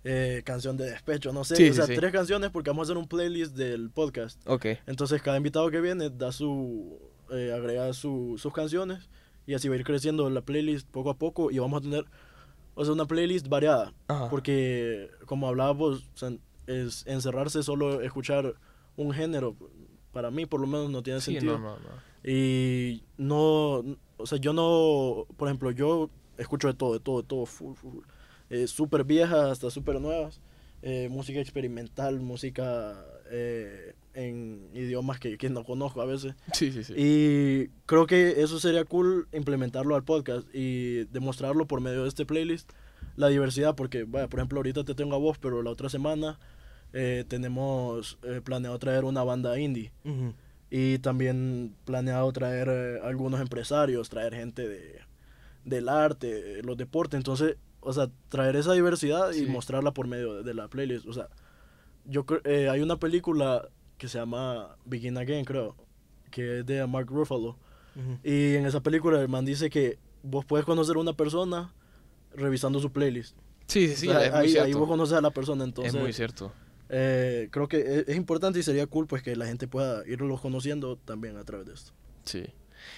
eh, 0.04 0.42
canción 0.46 0.78
de 0.78 0.90
despecho, 0.90 1.34
no 1.34 1.44
sé, 1.44 1.70
o 1.70 1.74
sea, 1.74 1.86
tres 1.86 2.12
canciones 2.12 2.50
porque 2.50 2.70
vamos 2.70 2.88
a 2.88 2.92
hacer 2.92 2.98
un 2.98 3.08
playlist 3.08 3.56
del 3.56 3.90
podcast. 3.90 4.40
Ok. 4.48 4.66
Entonces 4.86 5.22
cada 5.22 5.38
invitado 5.38 5.70
que 5.72 5.82
viene 5.82 6.10
da 6.10 6.32
su 6.32 7.00
eh, 7.32 7.54
agregar 7.54 7.94
sus 7.94 8.54
canciones 8.54 9.10
y 9.46 9.54
así 9.54 9.68
va 9.68 9.76
a 9.76 9.78
ir 9.80 9.84
creciendo 9.84 10.30
la 10.30 10.42
playlist 10.42 10.88
poco 10.88 11.10
a 11.10 11.18
poco 11.18 11.52
y 11.52 11.60
vamos 11.60 11.80
a 11.80 11.82
tener, 11.82 12.06
o 12.76 12.84
sea, 12.86 12.94
una 12.94 13.06
playlist 13.06 13.48
variada. 13.48 13.94
Porque, 14.30 15.10
como 15.26 15.48
hablábamos, 15.48 16.10
es 16.68 17.06
encerrarse 17.08 17.64
solo 17.64 18.02
escuchar 18.02 18.56
un 18.96 19.12
género, 19.12 19.56
para 20.12 20.32
mí 20.32 20.46
por 20.46 20.60
lo 20.60 20.68
menos 20.68 20.90
no 20.90 21.02
tiene 21.04 21.22
sentido. 21.22 21.78
Y 22.24 23.04
no, 23.18 23.84
o 24.18 24.26
sea, 24.26 24.38
yo 24.38 24.54
no, 24.54 25.26
por 25.38 25.48
ejemplo, 25.48 25.72
yo 25.72 26.10
escucho 26.38 26.68
de 26.68 26.74
todo, 26.74 26.94
de 26.94 27.00
todo, 27.00 27.22
de 27.22 27.28
todo, 27.28 27.46
full, 27.46 27.74
full. 27.76 28.04
Eh, 28.50 28.68
súper 28.68 29.04
viejas 29.04 29.52
hasta 29.52 29.70
súper 29.70 30.00
nuevas. 30.00 30.42
Eh, 30.82 31.08
música 31.10 31.40
experimental, 31.40 32.20
música 32.20 33.06
eh, 33.30 33.96
en 34.14 34.70
idiomas 34.74 35.20
que, 35.20 35.38
que, 35.38 35.50
no 35.50 35.64
conozco 35.64 36.02
a 36.02 36.06
veces. 36.06 36.36
Sí, 36.54 36.72
sí, 36.72 36.84
sí. 36.84 36.94
Y 36.98 37.68
creo 37.86 38.06
que 38.06 38.42
eso 38.42 38.60
sería 38.60 38.86
cool 38.86 39.28
implementarlo 39.32 39.96
al 39.96 40.04
podcast 40.04 40.48
y 40.54 41.06
demostrarlo 41.06 41.68
por 41.68 41.82
medio 41.82 42.04
de 42.04 42.10
este 42.10 42.26
playlist, 42.26 42.72
la 43.16 43.28
diversidad, 43.28 43.76
porque, 43.76 44.04
vaya, 44.04 44.28
por 44.28 44.40
ejemplo, 44.40 44.60
ahorita 44.60 44.84
te 44.84 44.96
tengo 44.96 45.16
a 45.16 45.20
vos, 45.20 45.38
pero 45.38 45.62
la 45.62 45.72
otra 45.72 45.90
semana 45.90 46.40
eh, 46.94 47.24
tenemos 47.28 48.18
eh, 48.24 48.42
planeado 48.44 48.78
traer 48.80 49.06
una 49.06 49.24
banda 49.24 49.58
indie. 49.60 49.92
Y 50.70 51.00
también 51.00 51.76
planeado 51.84 52.32
traer 52.32 52.70
eh, 52.70 53.00
algunos 53.04 53.42
empresarios, 53.42 54.10
traer 54.10 54.34
gente 54.34 54.68
de, 54.68 55.00
del 55.66 55.90
arte, 55.90 56.62
los 56.64 56.78
deportes. 56.78 57.18
Entonces, 57.18 57.58
o 57.82 57.92
sea, 57.94 58.10
traer 58.30 58.56
esa 58.56 58.74
diversidad 58.74 59.34
y 59.34 59.46
mostrarla 59.48 59.92
por 59.92 60.08
medio 60.08 60.36
de, 60.36 60.44
de, 60.44 60.54
la 60.54 60.68
playlist. 60.68 61.08
O 61.08 61.14
sea, 61.14 61.28
yo 62.06 62.26
hay 62.46 62.80
una 62.82 62.98
película 62.98 63.68
que 64.02 64.08
se 64.08 64.18
llama 64.18 64.76
Begin 64.84 65.16
Again, 65.16 65.46
creo, 65.46 65.76
que 66.32 66.62
es 66.62 66.66
de 66.66 66.84
Mark 66.88 67.06
Ruffalo. 67.08 67.56
Y 68.24 68.56
en 68.56 68.66
esa 68.66 68.82
película 68.82 69.22
el 69.22 69.30
man 69.30 69.46
dice 69.46 69.70
que 69.70 70.00
vos 70.24 70.44
puedes 70.44 70.66
conocer 70.66 70.96
a 70.96 71.00
una 71.00 71.14
persona 71.14 71.72
revisando 72.34 72.80
su 72.80 72.92
playlist. 72.92 73.38
Sí, 73.68 73.90
sí, 73.90 74.08
sí. 74.08 74.10
ahí, 74.10 74.74
vos 74.74 74.88
conoces 74.88 75.16
a 75.16 75.22
la 75.22 75.30
persona, 75.30 75.66
entonces. 75.66 75.94
Es 75.94 76.02
muy 76.02 76.14
cierto. 76.14 76.52
Eh, 76.90 77.48
creo 77.52 77.68
que 77.68 78.06
es, 78.08 78.18
importante 78.18 78.58
y 78.58 78.64
sería 78.64 78.88
cool 78.88 79.06
pues 79.06 79.22
que 79.22 79.36
la 79.36 79.46
gente 79.46 79.68
pueda 79.68 80.04
irlo 80.08 80.36
conociendo 80.40 80.96
también 80.96 81.38
a 81.38 81.44
través 81.44 81.68
de 81.68 81.74
esto. 81.76 81.92
Sí. 82.26 82.44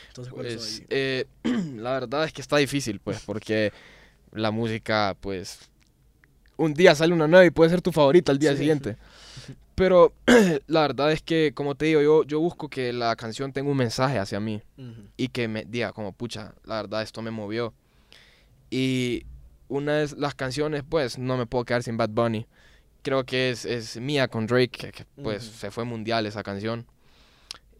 Entonces, 0.08 0.34
pues, 0.34 0.84
eh, 0.90 1.26
la 1.76 1.92
verdad 1.92 2.24
es 2.24 2.32
que 2.32 2.40
está 2.40 2.56
difícil, 2.56 3.02
pues, 3.02 3.20
porque 3.26 3.74
la 4.32 4.52
música, 4.52 5.18
pues, 5.20 5.70
un 6.56 6.74
día 6.74 6.96
sale 6.96 7.14
una 7.14 7.28
nueva 7.28 7.46
y 7.46 7.50
puede 7.50 7.72
ser 7.72 7.82
tu 7.82 7.92
favorita 7.92 8.32
al 8.32 8.40
día 8.40 8.56
siguiente. 8.56 8.96
Pero 9.76 10.14
la 10.68 10.82
verdad 10.82 11.12
es 11.12 11.22
que, 11.22 11.52
como 11.54 11.76
te 11.76 11.86
digo, 11.86 12.02
yo, 12.02 12.24
yo 12.24 12.40
busco 12.40 12.70
que 12.70 12.94
la 12.94 13.16
canción 13.16 13.52
tenga 13.52 13.72
un 13.72 13.78
mensaje 13.78 14.20
hacia 14.20 14.40
mí 14.40 14.62
y 15.18 15.30
que 15.30 15.48
me 15.48 15.66
diga 15.66 15.94
como, 15.94 16.12
pucha, 16.12 16.54
la 16.64 16.76
verdad 16.76 17.02
esto 17.02 17.22
me 17.22 17.32
movió. 17.32 17.74
Y 18.70 19.26
una 19.68 19.98
de 19.98 20.16
las 20.18 20.36
canciones, 20.36 20.84
pues, 20.88 21.18
no 21.18 21.38
me 21.38 21.46
puedo 21.46 21.66
quedar 21.66 21.84
sin 21.84 21.98
Bad 21.98 22.10
Bunny. 22.10 22.46
Creo 23.02 23.26
que 23.26 23.50
es, 23.50 23.66
es 23.66 23.98
Mía 24.00 24.28
con 24.28 24.48
Drake, 24.48 24.92
que, 24.92 25.06
pues 25.22 25.44
se 25.44 25.72
fue 25.72 25.84
mundial 25.84 26.26
esa 26.26 26.44
canción. 26.44 26.86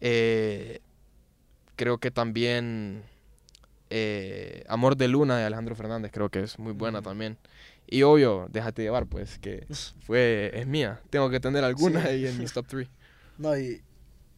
Eh, 0.00 0.80
creo 1.76 1.98
que 1.98 2.10
también 2.10 3.04
eh, 3.90 4.64
Amor 4.68 4.96
de 4.96 5.08
Luna 5.08 5.38
de 5.38 5.44
Alejandro 5.44 5.74
Fernández, 5.76 6.10
creo 6.12 6.28
que 6.28 6.40
es 6.40 6.58
muy 6.58 6.72
buena 6.72 7.02
también. 7.02 7.38
Y 7.86 8.02
obvio, 8.02 8.48
déjate 8.50 8.82
llevar, 8.82 9.06
pues, 9.06 9.38
que 9.38 9.66
fue, 10.00 10.50
es 10.54 10.66
mía. 10.66 11.00
Tengo 11.10 11.30
que 11.30 11.40
tener 11.40 11.64
alguna 11.64 12.04
ahí 12.04 12.26
en 12.26 12.38
mis 12.38 12.52
top 12.54 12.66
3. 12.66 12.88
No, 13.38 13.56
y 13.56 13.82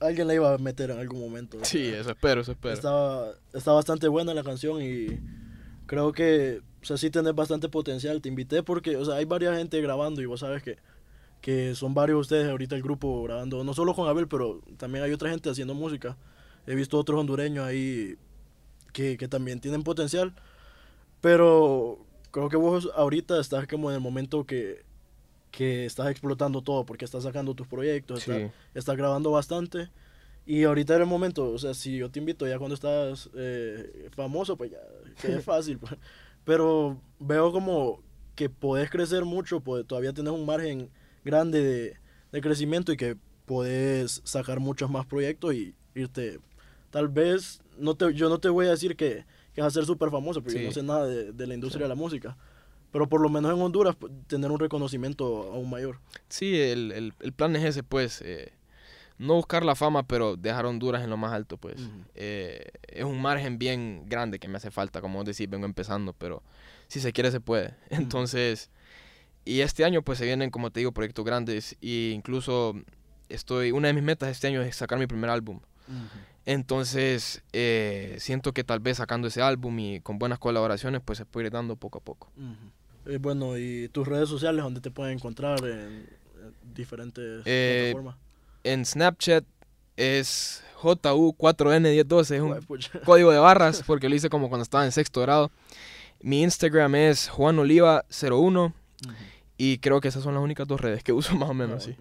alguien 0.00 0.26
la 0.26 0.34
iba 0.34 0.52
a 0.52 0.58
meter 0.58 0.90
en 0.90 0.98
algún 0.98 1.20
momento. 1.20 1.58
Sí, 1.62 1.86
eso 1.86 2.10
espero, 2.10 2.40
eso 2.40 2.52
espero. 2.52 2.74
Estaba, 2.74 3.32
está 3.52 3.72
bastante 3.72 4.08
buena 4.08 4.34
la 4.34 4.42
canción 4.42 4.82
y 4.82 5.20
creo 5.86 6.12
que, 6.12 6.60
o 6.82 6.84
sea, 6.84 6.96
sí 6.96 7.10
tenés 7.10 7.34
bastante 7.34 7.68
potencial. 7.68 8.20
Te 8.20 8.28
invité 8.28 8.62
porque, 8.62 8.96
o 8.96 9.04
sea, 9.04 9.16
hay 9.16 9.24
varias 9.24 9.56
gente 9.56 9.80
grabando 9.80 10.20
y 10.22 10.26
vos 10.26 10.40
sabes 10.40 10.62
que, 10.62 10.78
que 11.40 11.74
son 11.74 11.94
varios 11.94 12.20
ustedes 12.20 12.48
ahorita 12.48 12.74
el 12.74 12.82
grupo 12.82 13.22
grabando, 13.22 13.62
no 13.64 13.74
solo 13.74 13.94
con 13.94 14.08
Abel, 14.08 14.28
pero 14.28 14.60
también 14.76 15.04
hay 15.04 15.12
otra 15.12 15.30
gente 15.30 15.50
haciendo 15.50 15.74
música. 15.74 16.16
He 16.66 16.74
visto 16.74 16.98
otros 16.98 17.20
hondureños 17.20 17.64
ahí 17.64 18.16
que, 18.96 19.18
que 19.18 19.28
también 19.28 19.60
tienen 19.60 19.82
potencial, 19.82 20.32
pero 21.20 21.98
creo 22.30 22.48
que 22.48 22.56
vos 22.56 22.88
ahorita 22.94 23.38
estás 23.38 23.66
como 23.66 23.90
en 23.90 23.96
el 23.96 24.00
momento 24.00 24.46
que, 24.46 24.86
que 25.50 25.84
estás 25.84 26.10
explotando 26.10 26.62
todo 26.62 26.86
porque 26.86 27.04
estás 27.04 27.24
sacando 27.24 27.54
tus 27.54 27.66
proyectos, 27.66 28.26
estás, 28.74 28.96
grabando 28.96 29.30
bastante. 29.30 29.90
Y 30.46 30.64
ahorita 30.64 30.94
era 30.94 31.04
el 31.04 31.10
momento, 31.10 31.50
o 31.50 31.58
sea, 31.58 31.74
si 31.74 31.98
yo 31.98 32.10
te 32.10 32.20
invito 32.20 32.46
ya 32.46 32.56
cuando 32.56 32.74
estás 32.74 33.28
eh, 33.34 34.08
famoso, 34.12 34.56
pues 34.56 34.70
ya, 34.70 34.78
es 35.28 35.44
fácil. 35.44 35.78
Pues. 35.78 35.92
Pero 36.44 36.98
veo 37.18 37.52
como 37.52 38.00
que 38.34 38.48
podés 38.48 38.88
crecer 38.88 39.26
mucho, 39.26 39.60
pues, 39.60 39.86
todavía 39.86 40.14
tienes 40.14 40.32
un 40.32 40.46
margen 40.46 40.88
grande 41.22 41.62
de, 41.62 41.96
de 42.32 42.40
crecimiento 42.40 42.92
y 42.92 42.96
que 42.96 43.18
podés 43.44 44.22
sacar 44.24 44.58
muchos 44.58 44.88
más 44.88 45.04
proyectos 45.04 45.52
y 45.52 45.74
irte. 45.94 46.40
Tal 46.96 47.08
vez, 47.08 47.60
no 47.76 47.94
te, 47.94 48.14
yo 48.14 48.30
no 48.30 48.38
te 48.38 48.48
voy 48.48 48.68
a 48.68 48.70
decir 48.70 48.96
que, 48.96 49.26
que 49.52 49.60
vas 49.60 49.74
a 49.74 49.80
ser 49.80 49.84
súper 49.84 50.08
famoso, 50.10 50.42
porque 50.42 50.62
yo 50.62 50.66
no 50.68 50.72
sé 50.72 50.82
nada 50.82 51.06
de, 51.06 51.46
la 51.46 51.52
industria 51.52 51.82
de 51.82 51.90
la 51.90 51.94
música. 51.94 52.38
Pero 52.90 53.06
por 53.06 53.20
lo 53.20 53.28
menos 53.28 53.52
en 53.52 53.60
Honduras 53.60 53.94
pues, 53.96 54.10
tener 54.26 54.50
un 54.50 54.58
reconocimiento 54.58 55.52
aún 55.52 55.68
mayor. 55.68 56.00
Sí, 56.30 56.58
el, 56.58 57.12
plan 57.36 57.54
es 57.54 57.64
ese, 57.64 57.82
pues. 57.82 58.22
Eh, 58.22 58.50
no 59.18 59.34
buscar 59.34 59.62
la 59.62 59.74
fama, 59.74 60.06
pero 60.06 60.38
dejar 60.38 60.64
Honduras 60.64 61.04
en 61.04 61.10
lo 61.10 61.18
más 61.18 61.34
alto, 61.34 61.58
pues. 61.58 61.76
Eh, 62.14 62.64
es 62.88 63.04
un 63.04 63.20
margen 63.20 63.58
bien 63.58 64.04
grande 64.06 64.38
que 64.38 64.48
me 64.48 64.56
hace 64.56 64.70
falta, 64.70 65.02
como 65.02 65.22
decís, 65.22 65.50
vengo 65.50 65.66
empezando, 65.66 66.14
pero 66.14 66.42
si 66.88 67.00
se 67.00 67.12
quiere 67.12 67.30
se 67.30 67.40
puede. 67.40 67.74
Entonces, 67.90 68.70
y 69.44 69.60
este 69.60 69.84
año 69.84 70.00
pues 70.00 70.16
se 70.16 70.24
vienen, 70.24 70.48
como 70.48 70.70
te 70.70 70.80
digo, 70.80 70.92
proyectos 70.92 71.26
grandes 71.26 71.76
e 71.82 72.12
incluso 72.14 72.74
estoy, 73.28 73.72
una 73.72 73.88
de 73.88 73.92
mis 73.92 74.02
metas 74.02 74.30
este 74.30 74.46
año 74.46 74.62
es 74.62 74.76
sacar 74.76 74.98
mi 74.98 75.06
primer 75.06 75.28
álbum. 75.28 75.60
Entonces, 76.46 77.42
eh, 77.52 78.16
siento 78.20 78.52
que 78.52 78.62
tal 78.62 78.78
vez 78.78 78.98
sacando 78.98 79.26
ese 79.26 79.42
álbum 79.42 79.76
y 79.80 80.00
con 80.00 80.18
buenas 80.18 80.38
colaboraciones, 80.38 81.02
pues 81.04 81.18
se 81.18 81.26
puede 81.26 81.46
ir 81.46 81.52
dando 81.52 81.74
poco 81.74 81.98
a 81.98 82.00
poco. 82.00 82.30
Eh, 83.04 83.18
bueno, 83.20 83.58
¿y 83.58 83.88
tus 83.88 84.06
redes 84.06 84.28
sociales 84.28 84.62
dónde 84.62 84.80
te 84.80 84.92
pueden 84.92 85.14
encontrar 85.14 85.58
en, 85.64 86.08
diferentes 86.72 87.42
eh, 87.44 87.90
plataformas? 87.92 88.16
En 88.62 88.86
Snapchat 88.86 89.44
es 89.96 90.62
JU4N1012, 90.80 92.34
es 92.36 92.40
un 92.40 93.00
código 93.04 93.32
de 93.32 93.38
barras, 93.38 93.82
porque 93.84 94.08
lo 94.08 94.14
hice 94.14 94.30
como 94.30 94.48
cuando 94.48 94.62
estaba 94.62 94.84
en 94.84 94.92
sexto 94.92 95.20
grado. 95.22 95.50
Mi 96.20 96.42
Instagram 96.42 96.94
es 96.94 97.28
JuanOliva01 97.28 98.72
y 99.58 99.78
creo 99.78 100.00
que 100.00 100.08
esas 100.08 100.22
son 100.22 100.34
las 100.34 100.42
únicas 100.44 100.68
dos 100.68 100.80
redes 100.80 101.02
que 101.02 101.12
uso 101.12 101.34
más 101.36 101.50
o 101.50 101.54
menos, 101.54 101.82
sí. 101.82 101.96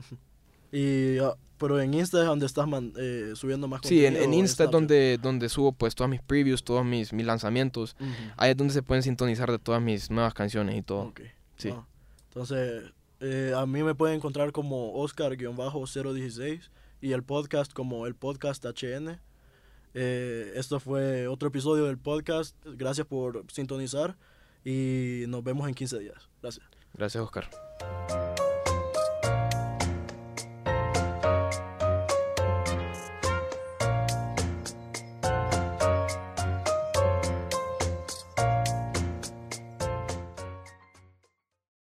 Y 0.71 1.17
ah, 1.17 1.33
pero 1.57 1.79
en 1.79 1.93
Insta 1.93 2.21
es 2.21 2.25
donde 2.25 2.45
estás 2.45 2.67
eh, 2.97 3.33
subiendo 3.35 3.67
más 3.67 3.81
contenido. 3.81 4.09
Sí, 4.09 4.23
en, 4.23 4.33
Insta 4.33 4.65
es 4.65 4.71
donde, 4.71 5.17
donde 5.21 5.49
subo 5.49 5.71
pues 5.71 5.95
todas 5.95 6.09
mis 6.09 6.21
previews, 6.21 6.63
todos 6.63 6.85
mis, 6.85 7.13
mis 7.13 7.25
lanzamientos. 7.25 7.95
Ahí 8.37 8.51
es 8.51 8.57
donde 8.57 8.73
se 8.73 8.83
pueden 8.83 9.03
sintonizar 9.03 9.51
de 9.51 9.59
todas 9.59 9.81
mis 9.81 10.09
nuevas 10.09 10.33
canciones 10.33 10.77
y 10.77 10.81
todo. 10.81 11.13
Sí. 11.57 11.69
Ah, 11.71 11.85
entonces, 12.29 12.91
eh, 13.21 13.53
a 13.55 13.65
mí 13.65 13.83
me 13.83 13.95
pueden 13.95 14.17
encontrar 14.17 14.51
como 14.51 14.93
Oscar-016 14.93 16.69
y 17.01 17.11
el 17.13 17.23
podcast 17.23 17.71
como 17.73 18.07
el 18.07 18.15
podcast 18.15 18.65
HN. 18.65 19.19
Eh, 19.93 20.51
esto 20.55 20.79
fue 20.79 21.27
otro 21.27 21.47
episodio 21.47 21.85
del 21.85 21.97
podcast. 21.97 22.55
Gracias 22.65 23.07
por 23.07 23.45
sintonizar 23.51 24.17
y 24.65 25.23
nos 25.27 25.43
vemos 25.43 25.67
en 25.67 25.73
15 25.73 25.99
días. 25.99 26.29
Gracias. 26.41 26.65
Gracias, 26.93 27.23
Oscar. 27.23 27.49